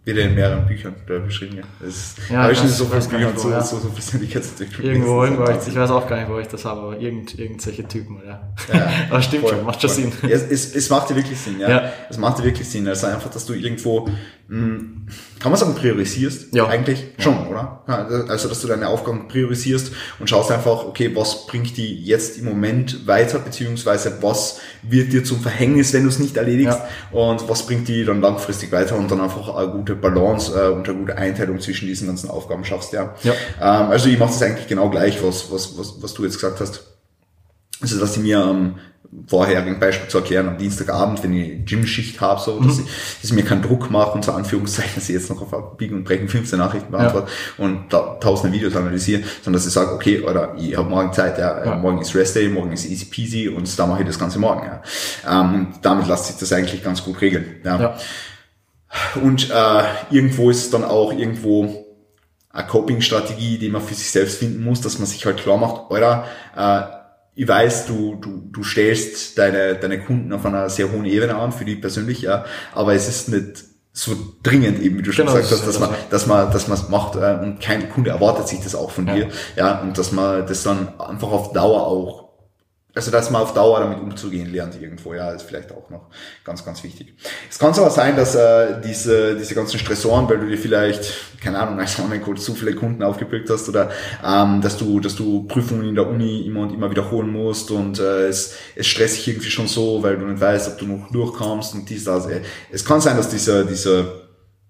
wieder 0.08 0.24
in 0.24 0.36
mehreren 0.36 0.66
Büchern 0.66 0.96
beschrieben. 1.06 1.58
Ja. 1.58 1.64
Das 1.80 2.16
ja, 2.30 2.44
habe 2.44 2.54
ich 2.54 2.60
schon 2.60 2.70
so 2.70 2.86
viele 2.86 3.02
Bücher 3.02 3.38
so, 3.38 3.52
ja. 3.52 3.62
so, 3.62 3.78
so 3.78 3.90
Persönlichkeitsentwicklung. 3.90 4.88
Irgendwo, 4.88 5.24
irgendwo 5.24 5.44
ich, 5.44 5.68
ich 5.68 5.76
weiß 5.76 5.92
auch 5.92 6.08
gar 6.08 6.18
nicht, 6.18 6.30
wo 6.30 6.40
ich 6.40 6.48
das 6.48 6.64
habe, 6.64 6.82
aber 6.82 7.00
irgend, 7.00 7.38
irgendwelche 7.38 7.86
Typen, 7.88 8.22
ja. 8.26 8.54
ja 8.74 8.90
aber 9.10 9.22
stimmt 9.22 9.44
voll, 9.44 9.56
schon, 9.56 9.66
macht 9.66 9.82
schon 9.82 9.90
voll. 9.90 10.04
Sinn. 10.04 10.14
Ja, 10.24 10.30
es, 10.30 10.76
es 10.76 10.90
macht 10.90 11.10
dir 11.10 11.16
wirklich 11.16 11.38
Sinn, 11.38 11.60
ja. 11.60 11.70
ja. 11.70 11.94
Es 12.10 12.18
macht 12.18 12.40
dir 12.40 12.46
wirklich 12.46 12.68
Sinn. 12.68 12.88
Also 12.88 13.08
einfach, 13.08 13.30
dass 13.30 13.46
du 13.46 13.54
irgendwo 13.54 14.08
hm, 14.50 15.08
kann 15.40 15.52
man 15.52 15.60
sagen, 15.60 15.76
priorisierst? 15.76 16.56
Ja. 16.56 16.68
Eigentlich 16.68 17.02
ja. 17.18 17.24
schon, 17.24 17.48
oder? 17.48 17.84
Also, 17.86 18.48
dass 18.48 18.62
du 18.62 18.68
deine 18.70 18.88
Aufgaben 18.88 19.28
priorisierst 19.28 19.92
und 20.20 20.30
schaust 20.30 20.52
einfach, 20.52 20.86
okay, 20.86 21.14
was 21.14 21.48
bringt 21.48 21.76
die 21.76 22.02
jetzt 22.02 22.38
im 22.38 22.46
Moment 22.46 23.06
weiter, 23.08 23.40
beziehungsweise 23.40 24.18
was 24.22 24.62
wird 24.84 25.12
dir 25.12 25.26
zum 25.26 25.42
Verhängnis, 25.42 25.92
wenn 25.92 26.04
du 26.04 26.10
es 26.10 26.20
nicht 26.20 26.38
erledigst 26.38 26.80
ja. 26.80 27.20
und 27.20 27.50
was 27.50 27.66
bringt 27.66 27.90
die 27.90 28.06
dann 28.06 28.22
langfristig 28.22 28.72
weiter 28.72 28.96
und 28.96 29.12
dann 29.12 29.20
einfach 29.20 29.54
eine 29.54 29.70
gute 29.70 29.97
Balance 30.02 30.54
äh, 30.54 30.70
und 30.70 30.88
eine 30.88 30.98
gute 30.98 31.18
Einteilung 31.18 31.60
zwischen 31.60 31.88
diesen 31.88 32.08
ganzen 32.08 32.30
Aufgaben 32.30 32.64
schaffst, 32.66 32.94
ja. 32.94 33.16
ja. 33.24 33.34
Ähm, 33.62 33.92
also 33.92 34.10
ich 34.10 34.18
mache 34.18 34.30
das 34.30 34.42
eigentlich 34.42 34.68
genau 34.68 34.90
gleich, 34.90 35.24
was, 35.24 35.52
was, 35.52 35.78
was, 35.78 36.02
was 36.02 36.14
du 36.14 36.24
jetzt 36.24 36.36
gesagt 36.36 36.60
hast. 36.60 36.84
Also, 37.80 38.00
dass 38.00 38.18
ich 38.18 38.24
mir 38.24 38.40
ähm, 38.40 38.76
vorherigen 39.28 39.80
Beispiel 39.80 40.10
zu 40.10 40.18
erklären, 40.18 40.48
am 40.48 40.58
Dienstagabend, 40.58 41.24
wenn 41.24 41.34
ich 41.34 41.66
Gym-Schicht 41.66 42.20
habe, 42.22 42.40
so, 42.42 42.60
dass, 42.60 42.78
mhm. 42.78 42.86
ich, 42.86 43.22
dass 43.22 43.32
ich 43.32 43.34
mir 43.34 43.44
keinen 43.44 43.62
Druck 43.62 43.90
mache, 43.90 44.12
unter 44.12 44.36
Anführungszeichen, 44.36 44.92
dass 44.96 45.10
ich 45.10 45.16
jetzt 45.16 45.30
noch 45.30 45.42
auf 45.42 45.78
Biegen 45.78 45.98
und 45.98 46.04
Brechen 46.04 46.28
15 46.28 46.60
Nachrichten 46.60 46.92
beantworte 46.92 47.30
ja. 47.58 47.64
und 47.64 47.94
da, 47.94 48.18
tausende 48.20 48.56
Videos 48.56 48.76
analysiere, 48.76 49.24
sondern 49.44 49.60
dass 49.60 49.68
ich 49.68 49.74
sage, 49.74 49.92
okay, 49.92 50.22
oder 50.22 50.56
ich 50.58 50.76
habe 50.76 50.90
morgen 50.90 51.14
Zeit, 51.14 51.38
ja, 51.38 51.66
ja, 51.66 51.76
morgen 51.76 52.02
ist 52.02 52.16
Rest 52.16 52.36
Day, 52.36 52.50
morgen 52.50 52.72
ist 52.72 52.86
easy 52.86 53.06
peasy 53.06 53.50
und 53.50 53.78
da 53.78 53.86
mache 53.86 54.02
ich 54.02 54.08
das 54.08 54.20
Ganze 54.20 54.40
morgen. 54.40 54.66
Ja. 54.66 55.42
Ähm, 55.42 55.54
und 55.56 55.68
damit 55.82 56.08
lässt 56.08 56.26
sich 56.26 56.36
das 56.38 56.52
eigentlich 56.52 56.84
ganz 56.84 57.04
gut 57.04 57.22
regeln. 57.22 57.58
Ja. 57.64 57.80
ja. 57.80 57.98
Und 59.22 59.50
äh, 59.50 59.84
irgendwo 60.12 60.50
ist 60.50 60.66
es 60.66 60.70
dann 60.70 60.84
auch 60.84 61.12
irgendwo 61.12 61.86
eine 62.50 62.68
Coping-Strategie, 62.68 63.58
die 63.58 63.70
man 63.70 63.82
für 63.82 63.94
sich 63.94 64.10
selbst 64.10 64.40
finden 64.40 64.64
muss, 64.64 64.82
dass 64.82 64.98
man 65.00 65.08
sich 65.08 65.26
halt 65.26 65.38
klar 65.38 65.58
macht, 65.58 65.92
oder 65.92 66.26
äh, 66.56 66.98
ich 67.40 67.48
weiß, 67.48 67.86
du, 67.86 68.16
du, 68.16 68.50
du 68.52 68.64
stellst 68.64 69.38
deine, 69.38 69.76
deine 69.76 70.04
Kunden 70.04 70.34
auf 70.34 70.44
einer 70.46 70.70
sehr 70.70 70.92
hohen 70.92 71.06
Ebene 71.06 71.36
an, 71.36 71.52
für 71.52 71.66
die 71.66 71.76
persönlich, 71.76 72.24
ja, 72.24 72.46
aber 72.74 72.96
es 72.96 73.08
ist 73.08 73.30
nicht 73.30 73.64
so 73.94 74.16
dringend 74.42 74.80
eben, 74.82 74.98
wie 74.98 75.02
du 75.04 75.12
schon 75.12 75.28
genau, 75.28 75.38
gesagt 75.38 75.54
hast, 75.54 75.68
dass 75.68 75.80
man, 75.80 75.90
dass 76.10 76.26
man, 76.26 76.52
dass 76.52 76.68
man 76.68 76.78
es 76.78 76.90
macht 76.90 77.16
äh, 77.16 77.38
und 77.42 77.60
kein 77.60 77.90
Kunde 77.92 78.10
erwartet 78.10 78.48
sich 78.48 78.60
das 78.62 78.74
auch 78.74 78.90
von 78.90 79.08
ja. 79.08 79.16
dir, 79.16 79.30
ja, 79.56 79.82
und 79.82 79.98
dass 79.98 80.12
man 80.12 80.48
das 80.48 80.64
dann 80.64 81.00
einfach 81.00 81.30
auf 81.30 81.54
Dauer 81.54 81.86
auch 81.86 82.27
also, 82.98 83.12
dass 83.12 83.30
man 83.30 83.44
auf 83.44 83.54
Dauer 83.54 83.80
damit 83.80 84.00
umzugehen 84.00 84.52
lernt 84.52 84.82
irgendwo, 84.82 85.14
ja, 85.14 85.30
ist 85.30 85.44
vielleicht 85.44 85.72
auch 85.72 85.90
noch 85.92 86.08
ganz, 86.44 86.66
ganz 86.66 86.84
wichtig. 86.84 87.14
Es 87.48 87.60
kann 87.60 87.72
aber 87.72 87.92
sein, 87.92 88.16
dass 88.16 88.34
äh, 88.34 88.82
diese, 88.84 89.36
diese 89.36 89.54
ganzen 89.54 89.78
Stressoren, 89.78 90.28
weil 90.28 90.40
du 90.40 90.48
dir 90.48 90.58
vielleicht, 90.58 91.14
keine 91.40 91.60
Ahnung, 91.60 91.80
als 91.80 92.00
Online-Coach 92.00 92.42
zu 92.42 92.56
viele 92.56 92.74
Kunden 92.74 93.04
aufgepickt 93.04 93.52
hast 93.52 93.70
oder 93.70 93.92
ähm, 94.26 94.62
dass 94.62 94.78
du, 94.78 95.00
dass 95.00 95.16
du 95.16 95.44
Prüfungen 95.44 95.88
in 95.88 95.94
der 95.94 96.08
Uni 96.08 96.48
immer 96.48 96.62
und 96.62 96.74
immer 96.74 96.90
wiederholen 96.90 97.32
musst 97.32 97.70
und 97.70 98.00
äh, 98.00 98.28
es, 98.28 98.56
es 98.76 98.88
stresst 98.88 99.18
dich 99.18 99.28
irgendwie 99.28 99.52
schon 99.52 99.68
so, 99.68 100.02
weil 100.02 100.18
du 100.18 100.26
nicht 100.26 100.42
weißt, 100.42 100.68
ob 100.70 100.80
du 100.80 100.88
noch 100.88 101.12
durchkommst 101.12 101.76
und 101.76 101.88
dies, 101.88 102.04
das. 102.04 102.26
Äh, 102.26 102.42
es 102.72 102.84
kann 102.84 103.00
sein, 103.00 103.16
dass 103.16 103.30
dieser, 103.30 103.64
dieser 103.64 104.06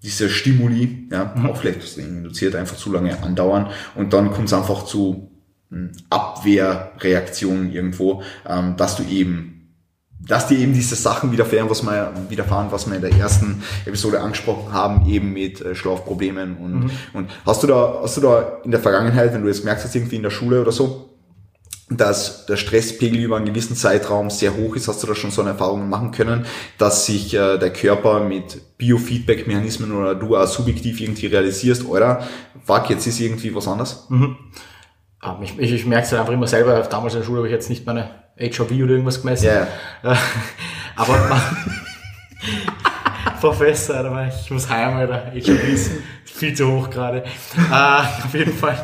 diese 0.03 0.29
Stimuli, 0.29 1.07
ja, 1.11 1.33
mhm. 1.35 1.49
auch 1.49 1.57
vielleicht 1.57 1.97
induziert, 1.97 2.55
einfach 2.55 2.75
zu 2.77 2.91
lange 2.91 3.23
andauern 3.23 3.71
und 3.95 4.13
dann 4.13 4.31
kommt 4.31 4.47
es 4.47 4.53
einfach 4.53 4.85
zu 4.85 5.36
Abwehrreaktion 6.09 7.71
irgendwo, 7.71 8.23
ähm, 8.47 8.75
dass 8.77 8.95
du 8.95 9.03
eben 9.03 9.57
dass 10.19 10.47
dir 10.47 10.57
eben 10.57 10.73
diese 10.73 10.95
Sachen 10.95 11.31
widerfahren, 11.31 11.69
was 11.69 11.83
wir, 11.83 12.11
widerfahren, 12.29 12.71
was 12.71 12.87
wir 12.87 12.95
in 12.95 13.01
der 13.01 13.13
ersten 13.13 13.63
Episode 13.85 14.19
angesprochen 14.19 14.73
haben, 14.73 15.07
eben 15.07 15.31
mit 15.31 15.61
äh, 15.61 15.75
Schlafproblemen 15.75 16.57
und, 16.57 16.79
mhm. 16.79 16.91
und 17.13 17.29
hast 17.45 17.63
du 17.63 17.67
da, 17.67 17.99
hast 18.01 18.17
du 18.17 18.21
da 18.21 18.59
in 18.63 18.71
der 18.71 18.79
Vergangenheit, 18.79 19.33
wenn 19.33 19.41
du 19.41 19.47
jetzt 19.47 19.63
merkst, 19.63 19.85
dass 19.85 19.95
irgendwie 19.95 20.17
in 20.17 20.23
der 20.23 20.29
Schule 20.29 20.61
oder 20.61 20.71
so, 20.71 21.09
dass 21.89 22.45
der 22.47 22.57
Stresspegel 22.57 23.19
über 23.21 23.37
einen 23.37 23.45
gewissen 23.45 23.77
Zeitraum 23.77 24.29
sehr 24.29 24.57
hoch 24.57 24.75
ist, 24.75 24.89
hast 24.89 25.01
du 25.03 25.07
da 25.07 25.15
schon 25.15 25.31
so 25.31 25.41
eine 25.41 25.51
Erfahrung 25.51 25.87
machen 25.87 26.11
können, 26.11 26.45
dass 26.77 27.05
sich 27.05 27.33
äh, 27.33 27.57
der 27.57 27.71
Körper 27.71 28.19
mit 28.19 28.77
Biofeedback-Mechanismen 28.77 29.93
oder 29.93 30.13
du 30.13 30.35
auch 30.35 30.47
subjektiv 30.47 30.99
irgendwie 30.99 31.27
realisierst, 31.27 31.85
oder 31.85 32.27
fuck, 32.65 32.89
jetzt 32.89 33.07
ist 33.07 33.21
irgendwie 33.21 33.55
was 33.55 33.67
anders? 33.69 34.07
Mhm. 34.09 34.35
Ah, 35.19 35.37
ich, 35.41 35.57
ich, 35.57 35.71
ich 35.71 35.85
merke 35.85 36.05
es 36.05 36.11
halt 36.11 36.21
einfach 36.21 36.33
immer 36.33 36.47
selber. 36.47 36.79
Damals 36.81 37.13
in 37.13 37.21
der 37.21 37.25
Schule 37.25 37.39
habe 37.39 37.47
ich 37.47 37.53
jetzt 37.53 37.69
nicht 37.69 37.85
meine 37.85 38.09
HRV 38.37 38.71
oder 38.71 38.91
irgendwas 38.91 39.21
gemessen. 39.21 39.45
Yeah. 39.45 39.67
aber 40.95 41.17
man, 41.27 41.41
Professor, 43.41 43.97
aber 43.97 44.27
ich 44.27 44.51
muss 44.51 44.69
heim, 44.69 44.95
Alter. 44.95 45.31
HMBs, 45.33 45.91
viel 46.25 46.53
zu 46.53 46.71
hoch 46.71 46.89
gerade. 46.89 47.23
Äh, 47.23 47.71
auf 48.25 48.33
jeden 48.33 48.53
Fall. 48.53 48.77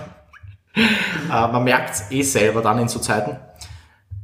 Äh, 0.75 1.29
man 1.29 1.63
merkt 1.63 2.11
eh 2.11 2.21
selber 2.21 2.61
dann 2.61 2.79
in 2.79 2.87
so 2.87 2.99
Zeiten. 2.99 3.37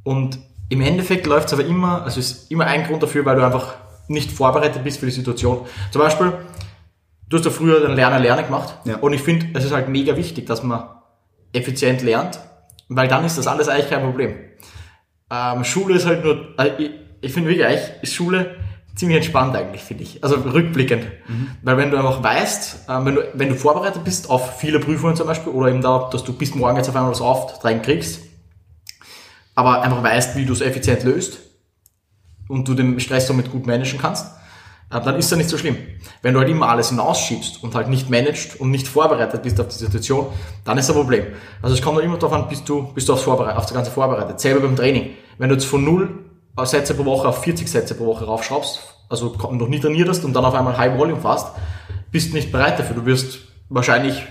Und 0.03 0.39
im 0.69 0.81
Endeffekt 0.81 1.27
läuft 1.27 1.47
es 1.47 1.53
aber 1.53 1.65
immer, 1.65 2.03
also 2.03 2.19
ist 2.19 2.51
immer 2.51 2.65
ein 2.65 2.85
Grund 2.85 3.03
dafür, 3.03 3.25
weil 3.25 3.35
du 3.35 3.45
einfach 3.45 3.75
nicht 4.07 4.31
vorbereitet 4.31 4.83
bist 4.83 4.99
für 4.99 5.05
die 5.05 5.11
Situation. 5.11 5.65
Zum 5.91 6.01
Beispiel, 6.01 6.33
du 7.27 7.37
hast 7.37 7.45
ja 7.45 7.51
früher 7.51 7.81
den 7.81 7.95
Lerner 7.95 8.19
Lernen 8.19 8.45
gemacht. 8.45 8.75
Ja. 8.85 8.97
Und 8.97 9.13
ich 9.13 9.21
finde, 9.21 9.47
es 9.53 9.65
ist 9.65 9.71
halt 9.71 9.89
mega 9.89 10.15
wichtig, 10.15 10.47
dass 10.47 10.63
man 10.63 10.83
effizient 11.53 12.01
lernt, 12.01 12.39
weil 12.87 13.07
dann 13.07 13.25
ist 13.25 13.37
das 13.37 13.47
alles 13.47 13.67
eigentlich 13.67 13.89
kein 13.89 14.01
Problem. 14.01 14.35
Ähm, 15.31 15.63
Schule 15.63 15.95
ist 15.95 16.05
halt 16.05 16.23
nur, 16.23 16.59
äh, 16.59 16.71
ich, 16.77 16.91
ich 17.21 17.33
finde 17.33 17.49
wirklich, 17.49 17.65
eigentlich 17.65 17.89
ist 18.01 18.13
Schule 18.13 18.55
ziemlich 18.95 19.17
entspannt 19.17 19.55
eigentlich, 19.55 19.81
finde 19.81 20.03
ich. 20.03 20.23
Also 20.23 20.35
rückblickend. 20.35 21.05
Weil 21.61 21.77
wenn 21.77 21.91
du 21.91 21.97
einfach 21.97 22.21
weißt, 22.21 22.85
ähm, 22.89 23.05
wenn, 23.05 23.15
du, 23.15 23.31
wenn 23.33 23.49
du 23.49 23.55
vorbereitet 23.55 24.03
bist 24.03 24.29
auf 24.29 24.59
viele 24.59 24.79
Prüfungen 24.79 25.15
zum 25.15 25.27
Beispiel, 25.27 25.53
oder 25.53 25.69
eben 25.69 25.81
da, 25.81 26.09
dass 26.11 26.23
du 26.23 26.33
bis 26.33 26.53
morgen 26.53 26.77
jetzt 26.77 26.89
auf 26.89 26.95
einmal 26.95 27.11
was 27.11 27.21
auftreiben 27.21 27.81
kriegst, 27.81 28.21
aber 29.55 29.81
einfach 29.81 30.03
weißt, 30.03 30.35
wie 30.35 30.45
du 30.45 30.53
es 30.53 30.61
effizient 30.61 31.03
löst 31.03 31.39
und 32.47 32.67
du 32.67 32.73
den 32.73 32.99
Stress 32.99 33.27
somit 33.27 33.51
gut 33.51 33.67
managen 33.67 33.99
kannst, 33.99 34.25
dann 34.89 35.15
ist 35.17 35.31
das 35.31 35.37
nicht 35.37 35.49
so 35.49 35.57
schlimm. 35.57 35.77
Wenn 36.21 36.33
du 36.33 36.39
halt 36.39 36.49
immer 36.49 36.67
alles 36.67 36.89
hinausschiebst 36.89 37.63
und 37.63 37.75
halt 37.75 37.89
nicht 37.89 38.09
managst 38.09 38.59
und 38.59 38.71
nicht 38.71 38.87
vorbereitet 38.87 39.43
bist 39.43 39.59
auf 39.59 39.67
die 39.67 39.75
Situation, 39.75 40.27
dann 40.65 40.77
ist 40.77 40.89
ein 40.89 40.95
Problem. 40.95 41.27
Also 41.61 41.75
es 41.75 41.81
kommt 41.81 41.97
dann 41.97 42.05
immer 42.05 42.17
darauf 42.17 42.33
an, 42.33 42.49
bist 42.49 42.67
du, 42.67 42.91
bist 42.93 43.07
du 43.07 43.13
aufs 43.13 43.23
Vorbereit 43.23 43.55
auf 43.55 43.65
das 43.65 43.73
Ganze 43.73 43.91
vorbereitet. 43.91 44.39
Selber 44.39 44.61
beim 44.61 44.75
Training. 44.75 45.11
Wenn 45.37 45.49
du 45.49 45.55
jetzt 45.55 45.65
von 45.65 45.83
null 45.83 46.25
Sätze 46.63 46.93
pro 46.93 47.05
Woche 47.05 47.27
auf 47.27 47.43
40 47.43 47.69
Sätze 47.69 47.95
pro 47.95 48.07
Woche 48.07 48.25
raufschraubst, 48.25 48.81
also 49.09 49.35
noch 49.51 49.67
nie 49.67 49.79
trainiert 49.79 50.09
hast 50.09 50.25
und 50.25 50.33
dann 50.33 50.43
auf 50.43 50.53
einmal 50.53 50.77
High 50.77 50.97
Volume 50.97 51.21
fast, 51.21 51.55
bist 52.11 52.31
du 52.31 52.35
nicht 52.35 52.51
bereit 52.51 52.79
dafür. 52.79 52.95
Du 52.95 53.05
wirst 53.05 53.39
wahrscheinlich 53.69 54.25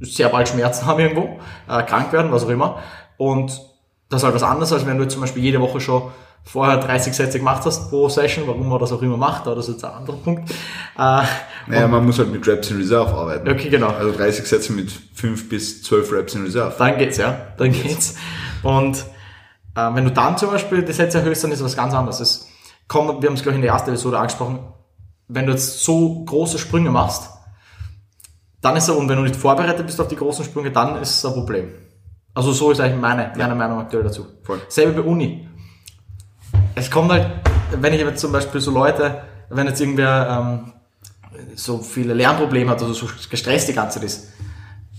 sehr 0.00 0.28
bald 0.28 0.48
Schmerzen 0.48 0.86
haben 0.86 1.00
irgendwo, 1.00 1.40
äh, 1.68 1.82
krank 1.82 2.12
werden, 2.12 2.30
was 2.32 2.44
auch 2.44 2.50
immer. 2.50 2.78
Und 3.16 3.60
das 4.08 4.20
ist 4.20 4.24
halt 4.24 4.34
was 4.34 4.42
anderes, 4.42 4.72
als 4.72 4.86
wenn 4.86 4.98
du 4.98 5.04
jetzt 5.04 5.14
zum 5.14 5.22
Beispiel 5.22 5.42
jede 5.42 5.60
Woche 5.60 5.80
schon 5.80 6.02
vorher 6.46 6.78
30 6.78 7.12
Sätze 7.12 7.38
gemacht 7.38 7.62
hast 7.66 7.90
pro 7.90 8.08
Session, 8.08 8.46
warum 8.46 8.68
man 8.68 8.78
das 8.78 8.92
auch 8.92 9.02
immer 9.02 9.16
macht, 9.16 9.46
aber 9.46 9.56
das 9.56 9.68
ist 9.68 9.74
jetzt 9.74 9.84
ein 9.84 9.90
anderer 9.92 10.16
Punkt. 10.16 10.48
Äh, 10.50 11.22
Naja, 11.66 11.88
man 11.88 12.06
muss 12.06 12.18
halt 12.18 12.30
mit 12.30 12.46
Reps 12.46 12.70
in 12.70 12.78
Reserve 12.78 13.12
arbeiten. 13.12 13.48
Okay, 13.50 13.68
genau. 13.68 13.88
Also 13.88 14.16
30 14.16 14.46
Sätze 14.46 14.72
mit 14.72 14.90
5 15.14 15.48
bis 15.48 15.82
12 15.82 16.12
Reps 16.12 16.34
in 16.36 16.44
Reserve. 16.44 16.74
dann 16.78 16.96
geht's, 16.96 17.16
ja. 17.18 17.36
Dann 17.58 17.72
geht's. 17.72 18.14
Und 18.62 18.98
äh, 19.74 19.94
wenn 19.94 20.04
du 20.04 20.10
dann 20.12 20.38
zum 20.38 20.50
Beispiel 20.50 20.82
die 20.82 20.92
Sätze 20.92 21.18
erhöhst, 21.18 21.42
dann 21.44 21.50
ist 21.52 21.62
was 21.62 21.76
ganz 21.76 21.92
anderes. 21.92 22.20
Es 22.20 22.48
kommt, 22.88 23.20
wir 23.20 23.28
haben 23.28 23.34
es 23.34 23.42
gleich 23.42 23.56
in 23.56 23.62
der 23.62 23.72
ersten 23.72 23.90
Episode 23.90 24.18
angesprochen, 24.18 24.60
wenn 25.28 25.46
du 25.46 25.52
jetzt 25.52 25.82
so 25.82 26.24
große 26.24 26.58
Sprünge 26.58 26.90
machst, 26.90 27.28
dann 28.60 28.76
ist 28.76 28.88
er, 28.88 28.96
und 28.96 29.08
wenn 29.08 29.16
du 29.16 29.22
nicht 29.24 29.36
vorbereitet 29.36 29.84
bist 29.84 30.00
auf 30.00 30.08
die 30.08 30.16
großen 30.16 30.44
Sprünge, 30.44 30.70
dann 30.70 31.02
ist 31.02 31.10
es 31.18 31.26
ein 31.26 31.32
Problem. 31.32 31.72
Also 32.34 32.52
so 32.52 32.70
ist 32.70 32.80
eigentlich 32.80 33.00
meine, 33.00 33.32
meine 33.36 33.54
Meinung 33.54 33.80
aktuell 33.80 34.04
dazu. 34.04 34.26
Voll. 34.44 34.60
Selbe 34.68 35.02
bei 35.02 35.08
Uni. 35.08 35.48
Es 36.78 36.90
kommt 36.90 37.10
halt, 37.10 37.26
wenn 37.80 37.92
ich 37.94 38.00
jetzt 38.00 38.20
zum 38.20 38.32
Beispiel 38.32 38.60
so 38.60 38.70
Leute, 38.70 39.22
wenn 39.48 39.66
jetzt 39.66 39.80
irgendwer 39.80 40.62
ähm, 40.62 40.72
so 41.54 41.78
viele 41.78 42.12
Lernprobleme 42.14 42.70
hat, 42.70 42.82
also 42.82 42.92
so 42.92 43.06
gestresst 43.30 43.68
die 43.68 43.72
ganze 43.72 43.98
Zeit 43.98 44.04
ist, 44.06 44.28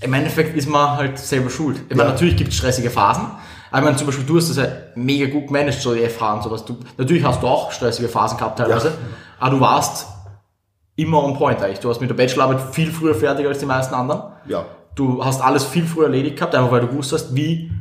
im 0.02 0.12
Endeffekt 0.14 0.56
ist 0.58 0.68
man 0.68 0.98
halt 0.98 1.18
selber 1.20 1.50
schuld. 1.52 1.78
Ich 1.90 1.96
meine, 1.96 2.10
Ja. 2.10 2.14
natürlich 2.14 2.36
gibt 2.36 2.50
es 2.50 2.58
stressige 2.58 2.90
Phasen, 2.90 3.26
aber 3.70 3.78
ich 3.80 3.84
meine, 3.86 3.96
zum 3.98 4.08
Beispiel 4.08 4.26
du 4.26 4.38
hast 4.38 4.50
das 4.50 4.58
ja 4.58 4.66
mega 4.96 5.32
gut 5.32 5.48
gemanagt, 5.48 5.80
so 5.80 5.94
die 5.94 6.02
FH 6.08 6.34
und 6.34 6.44
sowas. 6.44 6.66
Du, 6.66 6.78
natürlich 6.98 7.24
hast 7.24 7.42
du 7.44 7.48
auch 7.48 7.72
stressige 7.72 8.10
Phasen 8.10 8.38
gehabt 8.38 8.58
teilweise, 8.58 8.88
Ja. 8.90 8.94
aber 9.40 9.52
du 9.56 9.60
warst 9.62 10.08
immer 10.96 11.24
on 11.24 11.38
point 11.38 11.62
eigentlich. 11.62 11.80
Du 11.80 11.90
hast 11.90 12.02
mit 12.02 12.10
der 12.10 12.16
Bachelorarbeit 12.16 12.74
viel 12.74 12.92
früher 12.92 13.14
fertig 13.14 13.46
als 13.46 13.60
die 13.60 13.68
meisten 13.68 13.94
anderen. 13.94 14.24
Ja. 14.48 14.66
Du 14.96 15.24
hast 15.24 15.42
alles 15.42 15.64
viel 15.64 15.86
früher 15.86 16.06
erledigt 16.06 16.38
gehabt, 16.38 16.56
einfach 16.56 16.72
weil 16.72 16.82
du 16.82 16.88
gewusst 16.88 17.14
hast, 17.14 17.36
wie, 17.36 17.72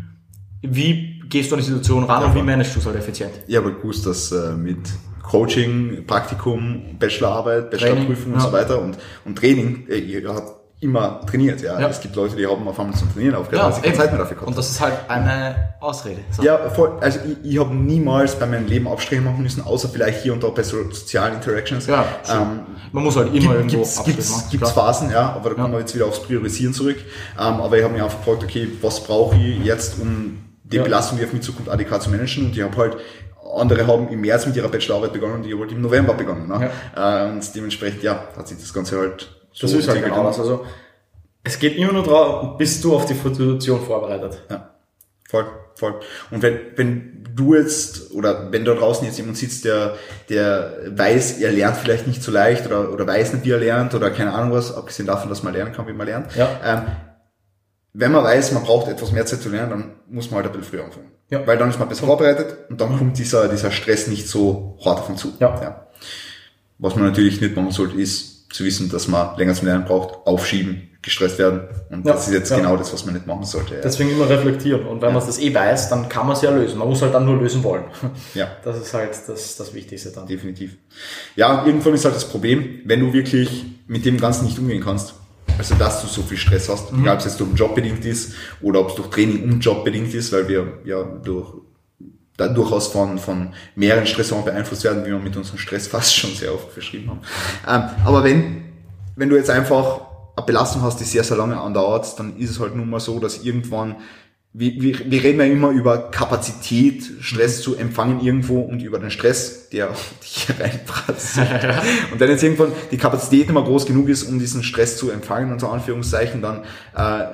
wie 0.61 1.16
gehst 1.29 1.51
du 1.51 1.57
an 1.57 1.61
die 1.61 1.67
Situation 1.67 2.05
ran 2.05 2.25
und 2.25 2.35
wie 2.35 2.43
managst 2.43 2.75
du 2.75 2.81
es 2.81 2.87
halt 2.87 2.97
effizient. 2.97 3.33
Habe 3.55 3.67
halt 3.67 3.81
gewusst, 3.81 4.07
dass 4.07 4.33
äh, 4.33 4.53
mit 4.53 4.79
Coaching, 5.23 6.05
Praktikum, 6.07 6.97
Bachelorarbeit, 6.99 7.71
Bachelorprüfung 7.71 8.33
und 8.33 8.39
ja. 8.39 8.47
so 8.47 8.53
weiter 8.53 8.81
und, 8.81 8.97
und 9.25 9.37
Training, 9.37 9.87
äh, 9.89 9.99
ihr 9.99 10.29
habt 10.29 10.57
immer 10.79 11.23
trainiert, 11.27 11.63
ja. 11.63 11.81
Ja. 11.81 11.89
Es 11.89 12.01
gibt 12.01 12.15
Leute, 12.17 12.37
die 12.37 12.47
haben 12.47 12.69
auf 12.69 12.79
einmal 12.79 12.95
zum 12.95 13.13
Trainieren 13.13 13.35
aufgehört, 13.35 13.67
weil 13.67 13.73
sie 13.73 13.81
keine 13.81 13.95
eben. 13.95 14.03
Zeit 14.03 14.11
mehr 14.11 14.19
dafür 14.19 14.35
gehabt 14.37 14.49
Und 14.49 14.59
das 14.59 14.71
ist 14.71 14.81
halt 14.81 14.95
eine 15.09 15.75
Ausrede. 15.81 16.21
So. 16.31 16.43
Ja, 16.43 16.69
voll. 16.69 16.93
Also 17.01 17.21
ich, 17.25 17.53
ich 17.53 17.59
habe 17.59 17.75
niemals 17.75 18.39
bei 18.39 18.47
meinem 18.47 18.67
Leben 18.67 18.87
Abstriche 18.87 19.23
machen 19.23 19.43
müssen, 19.43 19.63
außer 19.63 19.89
vielleicht 19.89 20.23
hier 20.23 20.35
und 20.35 20.43
da 20.43 20.49
bei 20.49 20.63
so 20.63 20.77
sozialen 20.91 21.35
Interactions. 21.35 21.87
Ja, 21.87 22.05
ähm, 22.31 22.61
Man 22.93 23.05
muss 23.05 23.17
halt 23.17 23.29
immer 23.29 23.39
gibt, 23.39 23.55
irgendwo 23.55 23.77
gibt's, 23.79 24.05
gibt's, 24.05 24.31
machen, 24.31 24.49
gibt's. 24.51 24.71
Phasen, 24.73 25.11
ja, 25.11 25.33
aber 25.33 25.51
da 25.51 25.57
kommen 25.57 25.73
wir 25.73 25.81
jetzt 25.81 25.95
wieder 25.95 26.07
aufs 26.07 26.23
Priorisieren 26.23 26.75
zurück. 26.75 26.99
Ähm, 27.39 27.61
aber 27.61 27.79
ich 27.79 27.83
habe 27.83 27.95
mir 27.95 28.05
einfach 28.05 28.19
gefragt, 28.19 28.45
okay, 28.45 28.69
was 28.83 29.03
brauche 29.03 29.37
ich 29.37 29.65
jetzt, 29.65 29.99
um 29.99 30.39
die 30.73 30.77
Ja. 30.77 30.83
Belastung, 30.83 31.19
die 31.19 31.25
auf 31.25 31.33
mich 31.33 31.43
zukommt, 31.43 31.69
adäquat 31.69 32.03
zu 32.03 32.11
managen? 32.11 32.47
Und 32.47 32.57
ich 32.57 32.63
habe 32.63 32.77
halt, 32.77 32.97
andere 33.57 33.87
haben 33.87 34.09
im 34.09 34.21
März 34.21 34.47
mit 34.47 34.57
ihrer 34.57 34.69
Bachelorarbeit 34.69 35.13
begonnen 35.13 35.35
und 35.37 35.47
ich 35.47 35.53
habe 35.53 35.63
halt 35.63 35.73
im 35.73 35.81
November 35.83 36.15
begonnen. 36.15 36.49
Ne? 36.49 36.71
Äh, 36.97 37.29
und 37.29 37.55
dementsprechend, 37.55 38.03
ja, 38.03 38.25
hat 38.37 38.49
sich 38.49 38.59
das 38.59 38.73
Ganze 38.73 38.99
halt 38.99 39.29
so 39.53 39.67
Das 39.67 39.77
ist 39.77 39.89
halt 39.89 40.05
genau 40.05 40.25
das. 40.25 40.39
Also, 40.39 40.67
es 41.45 41.59
geht 41.59 41.77
immer 41.77 41.93
nur 41.93 42.03
darum, 42.03 42.59
bist 42.59 42.83
du 42.83 42.95
auf 42.95 43.07
die 43.07 43.15
Situation 43.15 43.81
vorbereitet. 43.81 44.43
Ja, 44.51 44.71
voll, 45.31 45.47
voll. 45.77 45.95
Und 46.31 46.43
wenn, 46.43 46.59
wenn 46.75 47.25
du 47.35 47.55
jetzt, 47.55 48.13
oder 48.13 48.51
wenn 48.51 48.65
da 48.65 48.75
draußen 48.75 49.07
jetzt 49.07 49.19
jemand 49.19 49.37
sitzt, 49.37 49.65
der, 49.65 49.95
der 50.29 50.73
weiß, 50.91 51.39
er 51.41 51.53
lernt 51.53 51.77
vielleicht 51.77 52.07
nicht 52.07 52.23
so 52.23 52.33
leicht 52.33 52.67
oder, 52.67 52.91
oder 52.93 53.07
weiß 53.07 53.35
nicht, 53.35 53.45
wie 53.45 53.53
er 53.53 53.59
lernt 53.59 53.95
oder 53.95 54.11
keine 54.11 54.33
Ahnung 54.33 54.53
was, 54.53 54.75
abgesehen 54.75 55.07
davon, 55.07 55.29
dass 55.29 55.43
man 55.43 55.55
lernen 55.55 55.73
kann, 55.73 55.87
wie 55.87 55.93
man 55.93 56.07
lernt. 56.07 56.35
Ja. 56.35 56.49
Ähm, 56.65 56.83
wenn 57.99 58.13
man 58.13 58.25
weiß, 58.25 58.53
man 58.53 58.63
braucht 58.63 58.89
etwas 58.89 59.11
mehr 59.13 59.25
Zeit 59.27 59.41
zu 59.43 59.49
lernen, 59.49 59.71
dann 59.71 59.93
muss 60.09 60.31
man 60.31 60.43
halt 60.43 60.47
ein 60.47 60.53
bisschen 60.59 60.71
früher 60.79 60.85
anfangen. 60.85 61.11
Ja. 61.31 61.47
Weil 61.47 61.57
dann 61.59 61.71
ist 61.71 61.79
man 61.79 61.89
besser 61.89 62.07
vorbereitet 62.07 62.69
und 62.71 62.81
dann 62.81 62.97
kommt 62.99 63.19
dieser, 63.19 63.49
dieser 63.49 63.71
Stress 63.71 64.07
nicht 64.07 64.29
so 64.29 64.79
hart 64.85 65.01
auf 65.01 65.09
ihn 65.09 65.17
zu. 65.17 65.33
Ja. 65.41 65.87
Was 66.79 66.95
man 66.95 67.05
natürlich 67.07 67.41
nicht 67.41 67.57
machen 67.57 67.71
sollte, 67.71 67.97
ist 68.01 68.53
zu 68.53 68.65
wissen, 68.65 68.91
dass 68.91 69.09
man 69.09 69.37
länger 69.39 69.55
zum 69.55 69.67
Lernen 69.67 69.85
braucht, 69.87 70.27
aufschieben, 70.27 70.91
gestresst 71.03 71.39
werden. 71.39 71.63
Und 71.91 72.07
Ja. 72.07 72.13
das 72.13 72.29
ist 72.29 72.35
jetzt 72.35 72.51
Ja. 72.51 72.57
genau 72.59 72.77
das, 72.77 72.93
was 72.93 73.05
man 73.07 73.15
nicht 73.15 73.27
machen 73.27 73.45
sollte. 73.45 73.75
Ja. 73.77 73.81
Deswegen 73.81 74.11
immer 74.11 74.29
reflektieren. 74.29 74.87
Und 74.87 75.01
wenn 75.03 75.13
man 75.13 75.25
das 75.27 75.39
eh 75.39 75.53
weiß, 75.53 75.89
dann 75.89 76.09
kann 76.09 76.27
man 76.27 76.37
es 76.37 76.43
ja 76.43 76.51
lösen. 76.51 76.79
Man 76.79 76.89
muss 76.89 77.01
halt 77.03 77.15
dann 77.15 77.25
nur 77.25 77.39
lösen 77.41 77.65
wollen. 77.65 77.85
ja. 78.35 78.49
Das 78.65 78.79
ist 78.79 78.93
halt 78.95 79.11
das, 79.27 79.57
das 79.57 79.75
Wichtigste 79.75 80.11
dann. 80.11 80.27
definitiv. 80.27 80.77
Ja, 81.35 81.65
irgendwann 81.67 81.95
ist 81.95 82.05
halt 82.05 82.15
das 82.15 82.29
Problem, 82.29 82.81
wenn 82.85 83.01
du 83.01 83.13
wirklich 83.13 83.65
mit 83.89 84.05
dem 84.05 84.21
Ganzen 84.21 84.45
nicht 84.45 84.59
umgehen 84.59 84.83
kannst, 84.85 85.15
also 85.59 85.75
dass 85.77 86.03
du 86.03 86.07
so 86.07 86.23
viel 86.23 86.37
Stress 86.37 86.69
hast, 86.69 86.93
egal 86.93 87.15
ob 87.15 87.21
es 87.21 87.27
jetzt 87.27 87.41
durch 87.41 87.51
den 87.51 87.57
Job 87.57 87.75
bedingt 87.75 88.05
ist 88.05 88.35
oder 88.61 88.81
ob 88.81 88.91
es 88.91 88.95
durch 88.97 89.09
Training 89.09 89.45
um 89.45 89.61
Job 89.61 89.85
bedingt 89.85 90.13
ist, 90.15 90.33
weil 90.33 90.49
wir 90.49 90.81
ja 90.85 91.03
durch 91.03 91.55
da 92.37 92.49
durchaus 92.49 92.89
von, 92.89 93.19
von 93.19 93.55
mehreren 93.75 94.07
Stressoren 94.07 94.45
beeinflusst 94.45 94.85
werden, 94.85 95.05
wie 95.05 95.11
wir 95.11 95.19
mit 95.19 95.37
unserem 95.37 95.59
Stress 95.59 95.87
fast 95.89 96.15
schon 96.15 96.31
sehr 96.31 96.55
oft 96.55 96.75
beschrieben 96.75 97.11
haben. 97.11 97.21
Ähm, 97.67 97.91
aber 98.05 98.25
wenn, 98.25 98.65
wenn 99.17 99.29
du 99.29 99.37
jetzt 99.37 99.51
einfach 99.51 100.03
eine 100.37 100.45
Belastung 100.45 100.83
hast, 100.83 101.01
die 101.01 101.05
sehr, 101.05 101.25
sehr 101.25 101.37
lange 101.37 101.59
andauert, 101.59 102.19
dann 102.19 102.37
ist 102.37 102.51
es 102.51 102.61
halt 102.61 102.77
nun 102.77 102.91
mal 102.91 103.01
so, 103.01 103.19
dass 103.19 103.43
irgendwann 103.43 103.97
wir, 104.59 104.81
wir, 104.81 105.11
wir 105.11 105.23
reden 105.23 105.39
ja 105.39 105.45
immer 105.45 105.69
über 105.69 106.11
Kapazität, 106.11 107.05
Stress 107.21 107.61
zu 107.61 107.77
empfangen 107.77 108.21
irgendwo 108.21 108.61
und 108.61 108.83
über 108.83 108.99
den 108.99 109.11
Stress, 109.11 109.69
der 109.69 109.91
dich 110.23 110.49
reinprasst. 110.59 111.39
und 112.11 112.19
wenn 112.19 112.31
jetzt 112.31 112.43
irgendwann 112.43 112.73
die 112.91 112.97
Kapazität 112.97 113.51
mehr 113.51 113.63
groß 113.63 113.85
genug 113.85 114.09
ist, 114.09 114.23
um 114.23 114.39
diesen 114.39 114.63
Stress 114.63 114.97
zu 114.97 115.11
empfangen, 115.11 115.53
unter 115.53 115.71
Anführungszeichen, 115.71 116.41
dann 116.41 116.65
äh, 116.97 117.27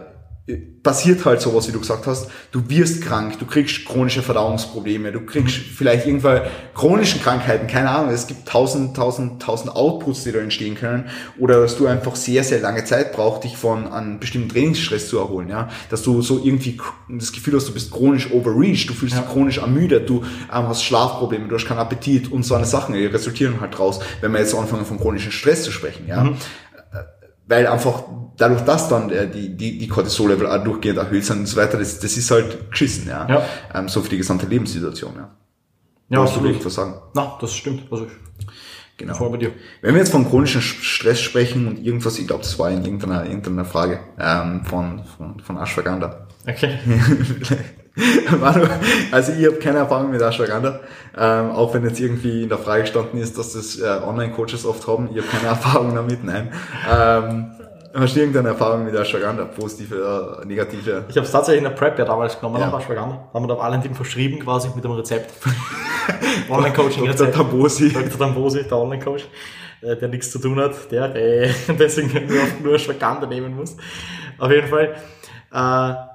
passiert 0.82 1.24
halt 1.24 1.40
sowas, 1.40 1.68
wie 1.68 1.72
du 1.72 1.78
gesagt 1.78 2.08
hast. 2.08 2.28
Du 2.50 2.68
wirst 2.68 3.00
krank, 3.02 3.38
du 3.38 3.46
kriegst 3.46 3.84
chronische 3.84 4.22
Verdauungsprobleme, 4.22 5.12
du 5.12 5.20
kriegst 5.20 5.54
vielleicht 5.54 6.06
irgendwelche 6.06 6.50
chronischen 6.74 7.22
Krankheiten, 7.22 7.68
keine 7.68 7.90
Ahnung. 7.90 8.12
Es 8.12 8.26
gibt 8.26 8.48
tausend, 8.48 8.96
tausend, 8.96 9.40
tausend 9.40 9.76
Outputs, 9.76 10.24
die 10.24 10.32
da 10.32 10.40
entstehen 10.40 10.74
können. 10.74 11.04
Oder 11.38 11.60
dass 11.60 11.76
du 11.76 11.86
einfach 11.86 12.16
sehr, 12.16 12.42
sehr 12.42 12.58
lange 12.58 12.84
Zeit 12.84 13.12
brauchst, 13.12 13.44
dich 13.44 13.56
von 13.56 13.86
einem 13.86 14.18
bestimmten 14.18 14.48
Trainingsstress 14.48 15.08
zu 15.08 15.18
erholen, 15.18 15.48
ja. 15.48 15.68
Dass 15.90 16.02
du 16.02 16.20
so 16.22 16.40
irgendwie 16.42 16.76
das 17.08 17.32
Gefühl 17.32 17.54
hast, 17.54 17.68
du 17.68 17.72
bist 17.72 17.92
chronisch 17.92 18.32
overreached, 18.32 18.90
du 18.90 18.94
fühlst 18.94 19.16
dich 19.16 19.26
chronisch 19.26 19.58
ermüdet, 19.58 20.10
du 20.10 20.24
ähm, 20.52 20.66
hast 20.66 20.82
Schlafprobleme, 20.82 21.46
du 21.46 21.54
hast 21.54 21.66
keinen 21.66 21.78
Appetit 21.78 22.32
und 22.32 22.42
so 22.42 22.56
eine 22.56 22.64
Sachen, 22.64 22.96
die 22.96 23.06
resultieren 23.06 23.60
halt 23.60 23.78
draus, 23.78 24.00
wenn 24.20 24.32
wir 24.32 24.40
jetzt 24.40 24.54
anfangen 24.54 24.86
von 24.86 24.98
chronischen 24.98 25.30
Stress 25.30 25.62
zu 25.62 25.70
sprechen, 25.70 26.08
ja 26.08 26.34
weil 27.46 27.66
einfach 27.66 28.04
dadurch, 28.36 28.62
dass 28.62 28.88
dann 28.88 29.08
die, 29.08 29.56
die, 29.56 29.78
die 29.78 29.88
Cortisol-Level 29.88 30.46
auch 30.46 30.64
durchgehend 30.64 30.98
erhöht 30.98 31.24
sind 31.24 31.40
und 31.40 31.46
so 31.46 31.56
weiter, 31.56 31.78
das, 31.78 32.00
das 32.00 32.16
ist 32.16 32.30
halt 32.30 32.70
geschissen, 32.70 33.08
ja. 33.08 33.28
Ja. 33.28 33.42
Ähm, 33.74 33.88
so 33.88 34.00
für 34.00 34.08
die 34.08 34.18
gesamte 34.18 34.46
Lebenssituation, 34.46 35.12
ja. 35.16 35.30
Ja, 36.08 36.16
du 36.16 36.22
absolut. 36.22 36.48
wirklich 36.48 36.64
was 36.66 36.74
sagen? 36.74 36.94
Na, 37.14 37.38
das 37.40 37.54
stimmt. 37.54 37.84
Also 37.90 38.06
ich 38.06 38.12
Genau. 38.98 39.14
voll 39.14 39.30
bei 39.30 39.38
dir. 39.38 39.52
Wenn 39.80 39.94
wir 39.94 40.00
jetzt 40.00 40.12
von 40.12 40.28
chronischem 40.28 40.60
Stress 40.60 41.20
sprechen 41.20 41.66
und 41.66 41.84
irgendwas, 41.84 42.18
ich 42.18 42.26
glaube, 42.26 42.42
das 42.42 42.58
war 42.58 42.70
in 42.70 42.84
irgendeiner, 42.84 43.24
irgendeiner 43.24 43.64
Frage 43.64 44.00
ähm, 44.18 44.64
von, 44.64 45.02
von, 45.16 45.40
von 45.40 45.56
Ashwagandha. 45.56 46.28
Okay. 46.46 46.78
Manu, 48.40 48.64
also 49.10 49.32
ich 49.32 49.46
habe 49.46 49.56
keine 49.56 49.78
Erfahrung 49.78 50.10
mit 50.10 50.22
Ashwagandha, 50.22 50.80
ähm, 51.16 51.50
auch 51.50 51.74
wenn 51.74 51.84
jetzt 51.84 52.00
irgendwie 52.00 52.44
in 52.44 52.48
der 52.48 52.56
Frage 52.58 52.82
gestanden 52.82 53.20
ist, 53.20 53.36
dass 53.36 53.52
das 53.52 53.78
äh, 53.78 53.84
Online-Coaches 54.06 54.64
oft 54.64 54.86
haben. 54.86 55.10
Ich 55.12 55.18
habe 55.18 55.28
keine 55.28 55.48
Erfahrung 55.48 55.94
damit, 55.94 56.24
nein. 56.24 56.50
Ähm, 56.90 57.50
hast 57.94 58.16
du 58.16 58.20
irgendeine 58.20 58.48
Erfahrung 58.48 58.84
mit 58.86 58.94
Ashwagandha, 58.94 59.44
positive 59.44 59.94
oder 59.96 60.44
negative? 60.46 61.04
Ich 61.08 61.16
habe 61.16 61.26
es 61.26 61.32
tatsächlich 61.32 61.58
in 61.62 61.68
der 61.68 61.76
Prep 61.76 61.98
ja 61.98 62.06
damals 62.06 62.38
genommen, 62.40 62.60
Ja. 62.60 62.74
Ashwagandha. 62.74 63.28
Haben 63.34 63.44
wir 63.44 63.48
da 63.54 63.58
Valentin 63.58 63.94
verschrieben 63.94 64.38
quasi 64.38 64.70
mit 64.74 64.82
dem 64.82 64.92
Rezept. 64.92 65.30
Online-Coaching 66.48 67.04
Dr. 67.04 67.30
Tambosi. 67.30 67.92
Dr. 67.92 68.18
Tambosi, 68.18 68.62
der 68.64 68.78
Online-Coach, 68.78 69.28
äh, 69.82 69.96
der 69.96 70.08
nichts 70.08 70.30
zu 70.30 70.38
tun 70.38 70.58
hat, 70.58 70.90
der 70.90 71.14
äh, 71.14 71.50
deswegen 71.78 72.26
nur, 72.26 72.42
nur 72.62 72.74
Ashwagandha 72.74 73.26
nehmen 73.26 73.54
muss. 73.54 73.76
Auf 74.38 74.50
jeden 74.50 74.68
Fall. 74.68 74.94
Äh, 75.52 76.11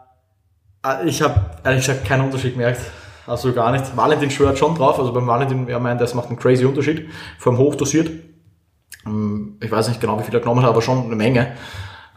ich 1.06 1.22
habe 1.22 1.52
ehrlich 1.64 1.86
gesagt 1.86 2.06
keinen 2.06 2.26
Unterschied 2.26 2.54
gemerkt. 2.54 2.82
Also 3.26 3.52
gar 3.54 3.72
nicht. 3.72 3.96
Valentin 3.98 4.32
schwört 4.32 4.58
schon 4.58 4.76
drauf. 4.76 4.98
Also 5.00 5.12
beim 5.12 5.28
Valentin, 5.28 5.68
er 5.68 5.80
meint, 5.80 6.00
das 6.00 6.14
macht 6.14 6.28
einen 6.30 6.40
crazy 6.40 6.66
Unterschied. 6.66 7.10
Vor 7.38 7.52
allem 7.52 7.60
hochdosiert. 7.62 8.10
Ähm, 9.06 9.58
Ich 9.62 9.70
weiß 9.72 9.90
nicht 9.90 10.00
genau, 10.00 10.18
wie 10.20 10.24
viel 10.24 10.34
er 10.34 10.40
genommen 10.40 10.62
hat, 10.64 10.70
aber 10.70 10.82
schon 10.82 11.06
eine 11.06 11.16
Menge. 11.16 11.54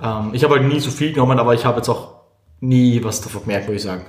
Ähm, 0.03 0.31
Ich 0.33 0.45
habe 0.45 0.55
halt 0.57 0.65
nie 0.69 0.79
so 0.81 0.91
viel 0.91 1.13
genommen, 1.13 1.39
aber 1.39 1.55
ich 1.55 1.65
habe 1.65 1.79
jetzt 1.79 1.89
auch 1.89 2.21
nie 2.61 3.03
was 3.03 3.21
davon 3.21 3.43
gemerkt, 3.43 3.67
muss 3.67 3.77
ich 3.77 3.83
sagen. 3.83 4.07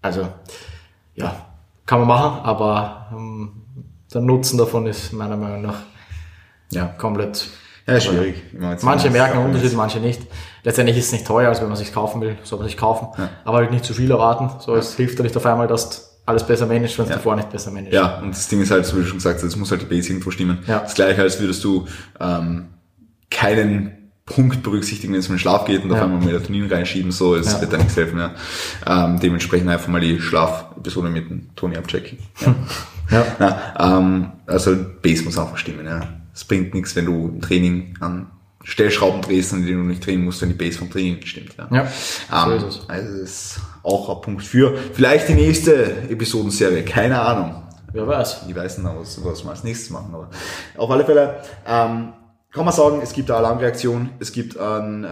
Also, 0.00 0.28
ja, 1.14 1.46
kann 1.86 1.98
man 2.00 2.08
machen, 2.08 2.44
aber 2.44 3.08
ähm, 3.12 3.62
der 4.14 4.20
Nutzen 4.20 4.56
davon 4.58 4.86
ist 4.86 5.12
meiner 5.12 5.36
Meinung 5.36 5.62
nach 5.62 5.80
Ja. 6.70 6.86
komplett. 6.86 7.48
Ja, 7.86 7.98
schwierig. 7.98 8.42
Manche 8.82 9.10
merken 9.10 9.38
einen 9.38 9.46
Unterschied, 9.46 9.74
manche 9.74 9.98
nicht. 9.98 10.20
Letztendlich 10.68 10.98
ist 10.98 11.06
es 11.06 11.12
nicht 11.12 11.26
teuer, 11.26 11.48
also 11.48 11.62
wenn 11.62 11.68
man 11.68 11.78
sich 11.78 11.94
kaufen 11.94 12.20
will, 12.20 12.36
soll 12.42 12.58
man 12.58 12.68
sich 12.68 12.76
kaufen. 12.76 13.08
Aber 13.46 13.56
halt 13.56 13.70
nicht 13.70 13.86
zu 13.86 13.94
viel 13.94 14.10
erwarten. 14.10 14.50
So, 14.60 14.74
es 14.76 14.94
hilft 14.96 15.16
ja 15.18 15.22
nicht 15.24 15.34
auf 15.34 15.46
einmal, 15.46 15.66
dass 15.66 15.88
du 15.88 15.96
alles 16.26 16.46
besser 16.46 16.66
managst, 16.66 16.98
wenn 16.98 17.06
es 17.06 17.10
davor 17.10 17.36
nicht 17.36 17.48
besser 17.48 17.70
managst. 17.70 17.94
Ja, 17.94 18.18
und 18.18 18.32
das 18.34 18.48
Ding 18.48 18.60
ist 18.60 18.70
halt, 18.70 18.84
so 18.84 18.96
wie 18.98 19.00
du 19.00 19.06
schon 19.06 19.16
gesagt 19.16 19.36
hast, 19.38 19.44
es 19.44 19.56
muss 19.56 19.70
halt 19.70 19.80
die 19.80 19.86
Base 19.86 20.10
irgendwo 20.10 20.30
stimmen. 20.30 20.58
Ja. 20.66 20.80
Das 20.80 20.92
gleiche, 20.92 21.22
als 21.22 21.40
würdest 21.40 21.64
du 21.64 21.86
ähm, 22.20 22.66
keinen 23.30 24.10
Punkt 24.26 24.62
berücksichtigen, 24.62 25.14
wenn 25.14 25.20
es 25.20 25.28
um 25.28 25.36
den 25.36 25.38
Schlaf 25.38 25.64
geht 25.64 25.84
und 25.84 25.90
auf 25.90 25.96
Ja. 25.96 26.04
einmal 26.04 26.20
Melatonin 26.20 26.70
reinschieben, 26.70 27.12
so, 27.12 27.34
es 27.34 27.50
Ja. 27.50 27.62
wird 27.62 27.72
da 27.72 27.78
nichts 27.78 27.96
helfen. 27.96 28.18
Ja. 28.18 28.34
Ähm, 28.86 29.18
dementsprechend 29.20 29.70
einfach 29.70 29.88
mal 29.88 30.02
die 30.02 30.20
Schlafepisode 30.20 31.08
mit 31.08 31.30
dem 31.30 31.48
Toni 31.56 31.76
abchecken. 31.78 32.18
Ja. 32.40 32.54
Ja. 33.10 33.24
Na, 33.38 33.98
ähm, 33.98 34.32
also 34.46 34.76
Base 35.00 35.24
muss 35.24 35.38
einfach 35.38 35.56
stimmen. 35.56 35.86
Ja. 35.86 36.00
Es 36.34 36.44
bringt 36.44 36.74
nichts, 36.74 36.94
wenn 36.94 37.06
du 37.06 37.28
im 37.28 37.40
Training 37.40 37.94
an 38.00 38.26
Stellschrauben 38.68 39.22
drehst, 39.22 39.54
an 39.54 39.64
denen 39.64 39.78
du 39.78 39.88
nicht 39.88 40.04
drehen 40.04 40.22
musst, 40.22 40.42
wenn 40.42 40.50
die 40.50 40.54
Base 40.54 40.78
vom 40.78 40.90
Training 40.90 41.16
nicht 41.16 41.28
stimmt. 41.28 41.54
Ja, 41.56 41.68
Ja, 42.30 42.44
so 42.44 42.50
ähm, 42.52 42.58
ist 42.58 42.64
es. 42.64 42.88
Also 42.88 43.12
das 43.12 43.20
ist 43.20 43.60
auch 43.82 44.14
ein 44.14 44.20
Punkt 44.20 44.44
für 44.44 44.76
vielleicht 44.92 45.28
die 45.28 45.34
nächste 45.34 46.02
Episodenserie. 46.10 46.84
Keine 46.84 47.18
Ahnung. 47.18 47.62
Wer 47.92 48.06
weiß. 48.06 48.42
Ich 48.46 48.54
weiß 48.54 48.78
nicht, 48.78 48.90
was, 48.94 49.24
was 49.24 49.42
wir 49.42 49.50
als 49.50 49.64
nächstes 49.64 49.88
machen, 49.88 50.14
aber 50.14 50.28
auf 50.76 50.90
alle 50.90 51.06
Fälle 51.06 51.36
ähm, 51.66 52.12
kann 52.52 52.64
man 52.64 52.74
sagen, 52.74 53.00
es 53.02 53.14
gibt 53.14 53.30
eine 53.30 53.38
Alarmreaktion, 53.38 54.10
es 54.20 54.32
gibt 54.32 54.58
ein, 54.58 55.04
äh, 55.04 55.08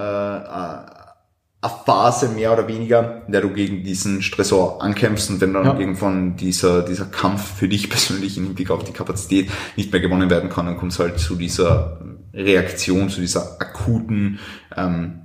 eine 1.74 1.84
Phase 1.84 2.28
mehr 2.28 2.52
oder 2.52 2.66
weniger, 2.68 3.22
in 3.26 3.32
der 3.32 3.40
du 3.42 3.50
gegen 3.50 3.82
diesen 3.84 4.22
Stressor 4.22 4.82
ankämpfst 4.82 5.30
und 5.30 5.40
wenn 5.40 5.52
dann 5.54 5.64
Ja. 5.64 5.78
irgendwann 5.78 6.36
dieser, 6.36 6.82
dieser 6.82 7.06
Kampf 7.06 7.56
für 7.58 7.68
dich 7.68 7.88
persönlich 7.90 8.36
im 8.38 8.44
Hinblick 8.44 8.70
auf 8.70 8.84
die 8.84 8.92
Kapazität 8.92 9.50
nicht 9.76 9.92
mehr 9.92 10.00
gewonnen 10.00 10.30
werden 10.30 10.50
kann, 10.50 10.66
dann 10.66 10.76
kommt 10.76 10.92
es 10.92 10.98
halt 10.98 11.18
zu 11.18 11.36
dieser 11.36 12.00
Reaktion, 12.34 13.08
zu 13.08 13.20
dieser 13.20 13.60
akuten, 13.60 14.38
ähm, 14.76 15.20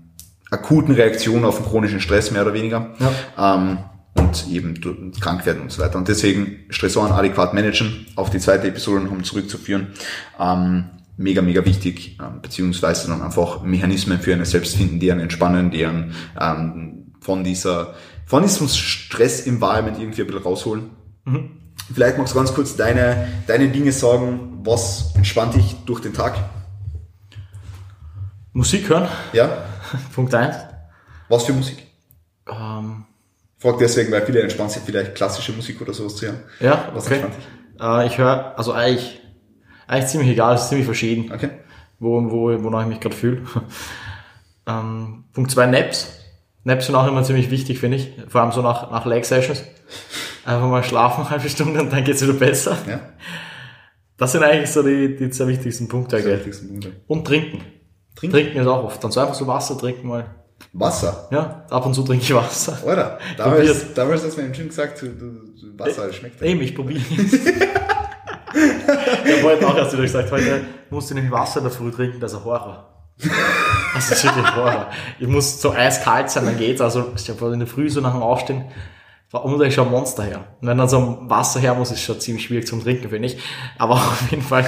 akuten 0.50 0.94
Reaktion 0.96 1.46
auf 1.46 1.58
den 1.58 1.66
chronischen 1.66 2.00
Stress 2.02 2.32
mehr 2.32 2.42
oder 2.44 2.54
weniger. 2.54 2.92
Ähm, 3.38 3.80
und 4.14 4.46
eben 4.50 4.74
krank 5.22 5.46
werden 5.46 5.62
und 5.62 5.72
so 5.72 5.82
weiter. 5.82 5.98
Und 5.98 6.10
deswegen 6.10 6.60
Stressoren 6.70 7.14
adäquat 7.14 7.54
managen, 7.54 8.08
auf 8.18 8.30
die 8.30 8.40
zweite 8.40 8.68
Episode 8.68 9.06
noch 9.06 9.12
um 9.12 9.24
zurückzuführen. 9.24 9.88
Ähm, 10.38 10.86
mega, 11.22 11.42
mega 11.42 11.64
wichtig, 11.66 12.18
ähm, 12.22 12.42
beziehungsweise 12.42 13.08
dann 13.08 13.22
einfach 13.22 13.62
Mechanismen 13.64 14.20
für 14.20 14.34
eine 14.34 14.46
selbst 14.46 14.76
finden, 14.78 15.00
die 15.00 15.12
einen 15.12 15.22
entspannen, 15.22 15.72
die 15.72 15.86
einen 15.86 16.14
ähm, 16.40 17.14
von 17.22 17.44
dieser, 17.44 17.94
von 18.26 18.44
diesem 18.44 18.68
Stress-Environment 18.68 20.00
irgendwie 20.00 20.22
ein 20.22 20.28
bisschen 20.28 20.44
rausholen. 20.44 20.90
Vielleicht 21.94 22.18
magst 22.18 22.34
du 22.34 22.38
ganz 22.38 22.54
kurz 22.54 22.76
deine, 22.76 23.28
deine 23.48 23.70
Dinge 23.70 23.92
sagen, 23.92 24.60
was 24.64 25.14
entspannt 25.16 25.56
dich 25.56 25.76
durch 25.86 26.02
den 26.02 26.14
Tag? 26.14 26.36
Musik 28.54 28.90
hören, 28.90 29.08
Ja? 29.34 29.66
Punkt 30.16 30.34
1. 30.34 30.56
Was 31.30 31.46
für 31.46 31.54
Musik? 31.54 31.86
Ähm, 32.50 33.06
Frag 33.58 33.78
deswegen, 33.78 34.12
weil 34.12 34.26
viele 34.26 34.42
entspannt 34.42 34.72
sich 34.72 34.82
vielleicht 34.84 35.16
klassische 35.16 35.54
Musik 35.54 35.80
oder 35.82 35.94
sowas 35.94 36.16
zu 36.16 36.26
hören. 36.26 36.40
ja, 36.60 36.90
Was 36.94 37.06
okay. 37.06 37.20
entspannt 37.20 37.36
dich? 37.38 37.82
Äh, 37.82 38.08
ich 38.08 38.18
höre, 38.18 38.58
also 38.58 38.74
eigentlich, 38.74 39.21
eigentlich 39.92 40.08
ziemlich 40.08 40.30
egal, 40.30 40.56
es 40.56 40.64
ist 40.64 40.70
ziemlich 40.70 40.86
verschieden, 40.86 41.32
Okay. 41.34 41.50
wo, 42.00 42.22
wo, 42.32 42.64
wonach 42.64 42.82
ich 42.84 42.88
mich 42.88 43.00
gerade 43.00 43.16
fühle. 43.16 43.42
ähm, 44.68 45.26
Punkt 45.34 45.52
2, 45.52 45.66
Naps. 45.68 46.08
Naps 46.64 46.86
sind 46.86 46.96
auch 46.96 47.08
immer 47.08 47.24
ziemlich 47.24 47.52
wichtig, 47.52 47.80
finde 47.80 47.98
ich. 47.98 48.14
Vor 48.30 48.42
allem 48.42 48.52
so 48.52 48.62
nach, 48.62 48.90
nach 48.90 49.06
Leg-Sessions. 49.06 49.64
Einfach 50.46 50.68
mal 50.70 50.84
schlafen, 50.84 51.22
eine 51.22 51.30
halbe 51.32 51.50
Stunde 51.50 51.82
und 51.82 51.92
dann 51.92 52.04
geht's 52.04 52.22
wieder 52.22 52.34
besser. 52.34 52.78
Ja? 52.88 53.02
Das 54.18 54.32
sind 54.32 54.44
eigentlich 54.44 54.70
so 54.70 54.82
die, 54.84 55.16
die 55.16 55.30
zwei 55.30 55.48
wichtigsten 55.48 55.88
Punkte. 55.88 56.22
Gell. 56.22 56.38
wichtigste 56.38 56.68
Punkt. 56.68 56.88
Und 57.08 57.26
trinken. 57.26 57.62
Trinken. 58.16 58.34
Trinken 58.38 58.58
ist 58.60 58.68
auch 58.68 58.84
oft. 58.84 59.04
Dann 59.04 59.12
so 59.12 59.20
einfach 59.20 59.34
so 59.34 59.48
Wasser 59.48 59.78
trinken 59.78 60.08
mal. 60.08 60.36
Wasser. 60.74 61.28
Ja, 61.32 61.66
ab 61.70 61.86
und 61.86 61.94
zu 61.94 62.04
trinke 62.04 62.24
ich 62.24 62.34
Wasser. 62.34 62.78
Oder? 62.86 63.20
Damals, 63.36 63.94
damals 63.94 64.24
hast 64.24 64.38
du 64.38 64.42
mir 64.42 64.48
im 64.48 64.54
Gym 64.54 64.68
gesagt, 64.68 65.02
du, 65.02 65.08
du, 65.10 65.80
Wasser 65.80 66.08
das 66.08 66.16
schmeckt. 66.16 66.42
Eben, 66.42 66.62
ich 66.62 66.76
probiere 66.76 67.02
Ich 69.26 69.38
habe 69.38 69.44
heute 69.44 69.68
auch 69.68 69.78
erst 69.78 69.94
wieder 69.94 70.04
gesagt, 70.04 70.32
heute 70.32 70.62
musst 70.90 71.10
du 71.10 71.16
nämlich 71.16 71.32
Wasser 71.32 71.60
in 71.60 71.66
der 71.66 71.74
Früh 71.74 71.92
trinken, 71.92 72.20
das 72.20 72.34
ist 72.34 72.40
ein 72.40 72.46
Horror. 72.46 72.88
Das 73.94 74.12
ist 74.12 74.24
wirklich 74.24 74.46
ein 74.46 74.56
Horror. 74.56 74.88
Ich 75.20 75.28
muss 75.28 75.62
so 75.62 75.72
eiskalt 75.72 76.30
sein, 76.30 76.46
dann 76.46 76.58
geht's. 76.58 76.82
Also, 76.82 77.12
ich 77.16 77.30
habe 77.30 77.54
in 77.54 77.60
der 77.60 77.68
Früh 77.68 77.90
so 77.90 78.02
nach 78.02 78.14
dem 78.14 78.22
Aufstehen, 78.22 78.66
muss 79.32 79.62
ich 79.62 79.74
schon 79.74 79.88
ein 79.88 79.92
Monster 79.92 80.24
her. 80.24 80.44
Und 80.60 80.68
wenn 80.68 80.78
dann 80.78 80.90
so 80.90 80.98
ein 80.98 81.30
Wasser 81.30 81.60
her 81.60 81.74
muss, 81.74 81.92
ist 81.92 82.02
schon 82.02 82.20
ziemlich 82.20 82.46
schwierig 82.46 82.68
zum 82.68 82.82
Trinken, 82.84 83.10
finde 83.10 83.28
ich. 83.28 83.38
Aber 83.78 83.94
auf 83.96 84.30
jeden 84.30 84.44
Fall, 84.44 84.66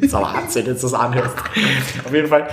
ist 0.00 0.14
aber 0.14 0.34
Wahnsinn, 0.34 0.66
jetzt 0.66 0.84
das 0.84 0.94
anhörst. 0.94 1.36
Auf 2.04 2.12
jeden 2.12 2.28
Fall, 2.28 2.48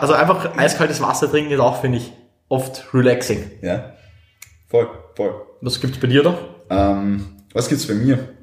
also 0.00 0.14
einfach 0.14 0.56
eiskaltes 0.56 1.00
Wasser 1.00 1.30
trinken 1.30 1.52
ist 1.52 1.60
auch, 1.60 1.80
finde 1.80 1.98
ich, 1.98 2.12
oft 2.48 2.84
relaxing. 2.92 3.50
Ja. 3.62 3.94
Voll, 4.68 4.88
voll. 5.16 5.34
Was 5.60 5.80
gibt's 5.80 5.98
bei 5.98 6.06
dir 6.06 6.22
da? 6.22 6.38
Ähm, 6.70 7.26
was 7.52 7.68
gibt's 7.68 7.86
bei 7.86 7.94
mir? 7.94 8.39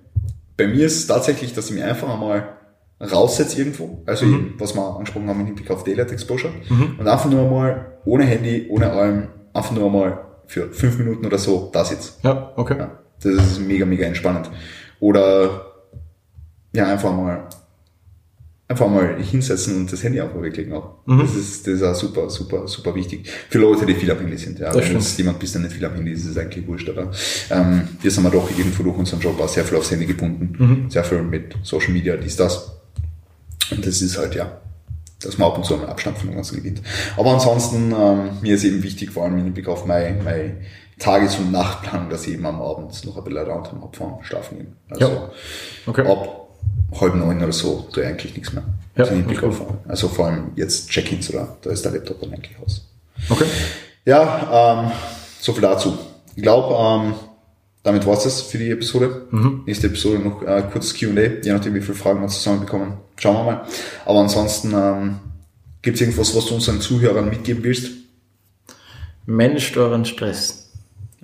Bei 0.57 0.67
mir 0.67 0.85
ist 0.85 0.97
es 0.97 1.07
tatsächlich, 1.07 1.53
dass 1.53 1.69
ich 1.69 1.75
mich 1.75 1.83
einfach 1.83 2.09
einmal 2.09 2.57
raussetze 2.99 3.59
irgendwo, 3.59 4.01
also 4.07 4.25
eben, 4.25 4.55
was 4.57 4.75
wir 4.75 4.81
angesprochen 4.81 5.29
haben 5.29 5.39
im 5.41 5.45
Hinblick 5.45 5.69
auf 5.69 5.83
Daylight 5.83 6.11
Exposure, 6.11 6.51
und 6.69 7.07
einfach 7.07 7.29
nur 7.29 7.43
einmal 7.43 7.99
ohne 8.05 8.23
Handy, 8.23 8.67
ohne 8.69 8.91
allem, 8.91 9.27
einfach 9.53 9.71
nur 9.71 9.85
einmal 9.85 10.25
für 10.47 10.71
fünf 10.71 10.97
Minuten 10.97 11.25
oder 11.25 11.37
so 11.37 11.69
da 11.71 11.85
sitze. 11.85 12.13
Ja, 12.23 12.53
okay. 12.55 12.75
Ja, 12.79 12.99
das 13.21 13.51
ist 13.51 13.59
mega, 13.59 13.85
mega 13.85 14.05
entspannend. 14.05 14.49
Oder 14.99 15.65
ja, 16.73 16.87
einfach 16.87 17.15
mal 17.15 17.47
einfach 18.69 18.89
mal 18.89 19.17
hinsetzen 19.21 19.77
und 19.77 19.91
das 19.91 20.03
Handy 20.03 20.19
einfach 20.19 20.41
weglegen 20.41 20.73
auch. 20.73 20.95
Das 21.05 21.35
ist 21.35 21.65
das 21.65 21.75
ist 21.75 21.83
auch 21.83 21.95
super, 21.95 22.29
super, 22.29 22.67
super 22.67 22.93
wichtig. 22.95 23.29
Für 23.49 23.59
Leute, 23.59 23.85
die 23.85 23.93
viel 23.93 24.11
am 24.11 24.19
Handy 24.19 24.37
sind. 24.37 24.59
Ja, 24.59 24.73
wenn 24.73 24.93
du 24.99 24.99
jemand 25.17 25.39
bist, 25.39 25.53
der 25.55 25.61
nicht 25.61 25.73
viel 25.73 25.85
am 25.85 25.93
Handy 25.95 26.11
ist, 26.11 26.25
ist 26.25 26.31
es 26.31 26.37
eigentlich 26.37 26.67
wurscht. 26.67 26.89
Aber 26.89 27.11
ähm, 27.49 27.87
wir 28.01 28.11
sind 28.11 28.25
ja 28.25 28.29
doch 28.29 28.49
irgendwo 28.57 28.83
durch 28.83 28.97
unseren 28.97 29.21
Job 29.21 29.39
auch 29.39 29.47
sehr 29.47 29.63
viel 29.63 29.77
aufs 29.77 29.91
Handy 29.91 30.05
gebunden. 30.05 30.87
Sehr 30.89 31.03
viel 31.03 31.21
mit 31.21 31.55
Social 31.63 31.93
Media, 31.93 32.17
dies, 32.17 32.35
das. 32.35 32.71
Und 33.71 33.85
das 33.85 34.01
ist 34.01 34.17
halt, 34.17 34.35
ja, 34.35 34.59
dass 35.21 35.37
man 35.37 35.47
ab 35.49 35.57
und 35.57 35.65
zu 35.65 35.75
einen 35.75 35.85
Abstand 35.85 36.17
von 36.17 36.29
dem 36.29 36.35
Ganzen 36.35 36.57
gewinnt. 36.57 36.81
Aber 37.15 37.31
ansonsten, 37.33 37.93
ähm, 37.97 38.29
mir 38.41 38.55
ist 38.55 38.63
eben 38.65 38.83
wichtig, 38.83 39.11
vor 39.11 39.23
allem 39.23 39.37
im 39.37 39.45
Hinblick 39.45 39.67
auf 39.69 39.85
meine, 39.85 40.21
meine 40.23 40.57
Tages- 40.99 41.37
und 41.37 41.51
Nachtplanung, 41.51 42.09
dass 42.09 42.27
ich 42.27 42.33
eben 42.33 42.45
am 42.45 42.61
Abend 42.61 43.05
noch 43.05 43.17
ein 43.17 43.23
bisschen 43.23 43.47
Raum 43.47 43.63
habe 43.81 43.97
vom 43.97 44.23
Schlafen 44.23 44.57
gehen. 44.57 44.75
Also 44.89 45.05
Ja. 45.05 45.31
Okay. 45.85 46.01
ab 46.05 46.46
halb 46.99 47.15
neun 47.15 47.41
oder 47.43 47.51
so 47.51 47.87
tue 47.91 48.03
ich 48.03 48.09
eigentlich 48.09 48.35
nichts 48.35 48.53
mehr. 48.53 48.63
Ja, 48.95 49.03
Also, 49.03 49.15
okay. 49.15 49.51
also 49.87 50.07
vor 50.07 50.27
allem 50.27 50.51
jetzt 50.55 50.89
Check-ins 50.89 51.29
oder 51.29 51.57
da 51.61 51.69
ist 51.71 51.83
der 51.85 51.91
Laptop 51.91 52.21
dann 52.21 52.33
eigentlich 52.33 52.57
aus. 52.63 52.85
Okay. 53.29 53.45
Ja, 54.05 54.83
ähm, 54.85 54.91
so 55.39 55.53
viel 55.53 55.61
dazu. 55.61 55.97
Ich 56.35 56.43
glaube, 56.43 56.75
ähm, 56.75 57.13
damit 57.83 58.05
war's 58.05 58.23
das 58.23 58.41
für 58.41 58.57
die 58.57 58.71
Episode. 58.71 59.27
Mhm. 59.31 59.63
Nächste 59.65 59.87
Episode 59.87 60.19
noch 60.19 60.41
äh, 60.43 60.63
kurzes 60.71 60.97
Q&A, 60.97 61.21
je 61.43 61.51
nachdem 61.53 61.73
wie 61.73 61.81
viele 61.81 61.95
Fragen 61.97 62.21
wir 62.21 62.27
zusammenbekommen. 62.27 62.93
Schauen 63.17 63.35
wir 63.35 63.43
mal. 63.51 63.65
Aber 64.05 64.19
ansonsten 64.19 64.73
ähm, 64.75 65.19
gibt's 65.81 66.01
irgendwas, 66.01 66.35
was 66.35 66.45
du 66.45 66.55
unseren 66.55 66.81
Zuhörern 66.81 67.29
mitgeben 67.29 67.63
willst? 67.63 67.91
Managt 69.25 69.75
euren 69.77 70.05
Stress. 70.05 70.71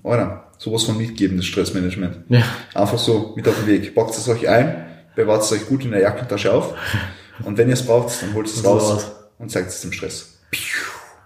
Oder 0.03 0.51
sowas 0.57 0.83
von 0.83 0.97
mitgeben, 0.97 1.37
das 1.37 1.45
Stressmanagement. 1.45 2.17
Ja. 2.29 2.43
Einfach 2.73 2.97
so 2.97 3.33
mit 3.35 3.47
auf 3.47 3.55
den 3.55 3.67
Weg. 3.67 3.95
Packt 3.95 4.11
es 4.17 4.27
euch 4.27 4.47
ein, 4.47 4.85
bewahrt 5.15 5.43
es 5.43 5.51
euch 5.51 5.67
gut 5.67 5.85
in 5.85 5.91
der 5.91 6.01
Jackentasche 6.01 6.53
auf 6.53 6.73
und 7.43 7.57
wenn 7.57 7.67
ihr 7.67 7.73
es 7.73 7.85
braucht, 7.85 8.21
dann 8.21 8.33
holt 8.33 8.47
es 8.47 8.63
raus 8.63 8.91
raus. 8.91 9.11
und 9.39 9.51
zeigt 9.51 9.69
es 9.69 9.81
dem 9.81 9.91
Stress. 9.91 10.37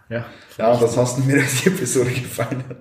Ja. 0.10 0.26
Ja, 0.58 0.72
und 0.72 0.82
ansonsten 0.82 1.26
mir 1.28 1.38
die 1.64 1.68
Episode 1.68 2.10
gefallen 2.10 2.64
hat. 2.68 2.78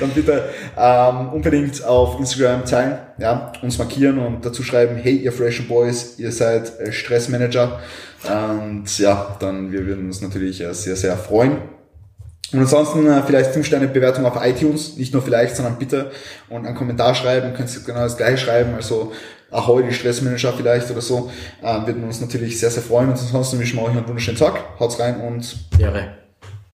dann 0.00 0.10
bitte 0.10 0.50
ähm, 0.76 1.28
unbedingt 1.30 1.82
auf 1.84 2.18
Instagram 2.18 2.64
teilen, 2.64 2.98
ja, 3.18 3.52
uns 3.62 3.78
markieren 3.78 4.18
und 4.18 4.44
dazu 4.44 4.62
schreiben, 4.62 4.96
hey, 4.96 5.16
ihr 5.16 5.32
Fresh 5.32 5.66
Boys, 5.68 6.18
ihr 6.18 6.32
seid 6.32 6.78
äh, 6.80 6.92
Stressmanager. 6.92 7.80
Und 8.24 8.98
ja, 8.98 9.36
dann 9.40 9.72
wir 9.72 9.86
würden 9.86 10.06
uns 10.06 10.20
natürlich 10.22 10.60
äh, 10.60 10.72
sehr, 10.72 10.96
sehr 10.96 11.16
freuen. 11.16 11.58
Und 12.52 12.60
ansonsten 12.60 13.06
äh, 13.06 13.22
vielleicht 13.26 13.52
5 13.52 13.66
Sterne 13.66 13.88
Bewertung 13.88 14.24
auf 14.26 14.36
iTunes, 14.44 14.96
nicht 14.96 15.12
nur 15.12 15.22
vielleicht, 15.22 15.56
sondern 15.56 15.78
bitte 15.78 16.10
und 16.48 16.66
einen 16.66 16.76
Kommentar 16.76 17.14
schreiben, 17.14 17.54
könnt 17.54 17.74
ihr 17.74 17.82
genau 17.82 18.00
das 18.00 18.16
gleiche 18.16 18.38
schreiben, 18.38 18.74
also 18.74 19.12
Ahoi, 19.54 19.84
die 19.84 19.94
Stressmanager 19.94 20.52
vielleicht 20.52 20.90
oder 20.90 21.00
so, 21.00 21.30
äh, 21.62 21.86
würden 21.86 22.04
uns 22.04 22.20
natürlich 22.20 22.58
sehr, 22.58 22.70
sehr 22.70 22.82
freuen. 22.82 23.08
Und 23.08 23.18
ansonsten 23.18 23.58
wünschen 23.58 23.78
wir 23.78 23.84
euch 23.84 23.96
einen 23.96 24.06
wunderschönen 24.06 24.38
Tag, 24.38 24.58
haut's 24.78 24.98
rein 24.98 25.20
und 25.20 25.56
Ehre. 25.78 26.23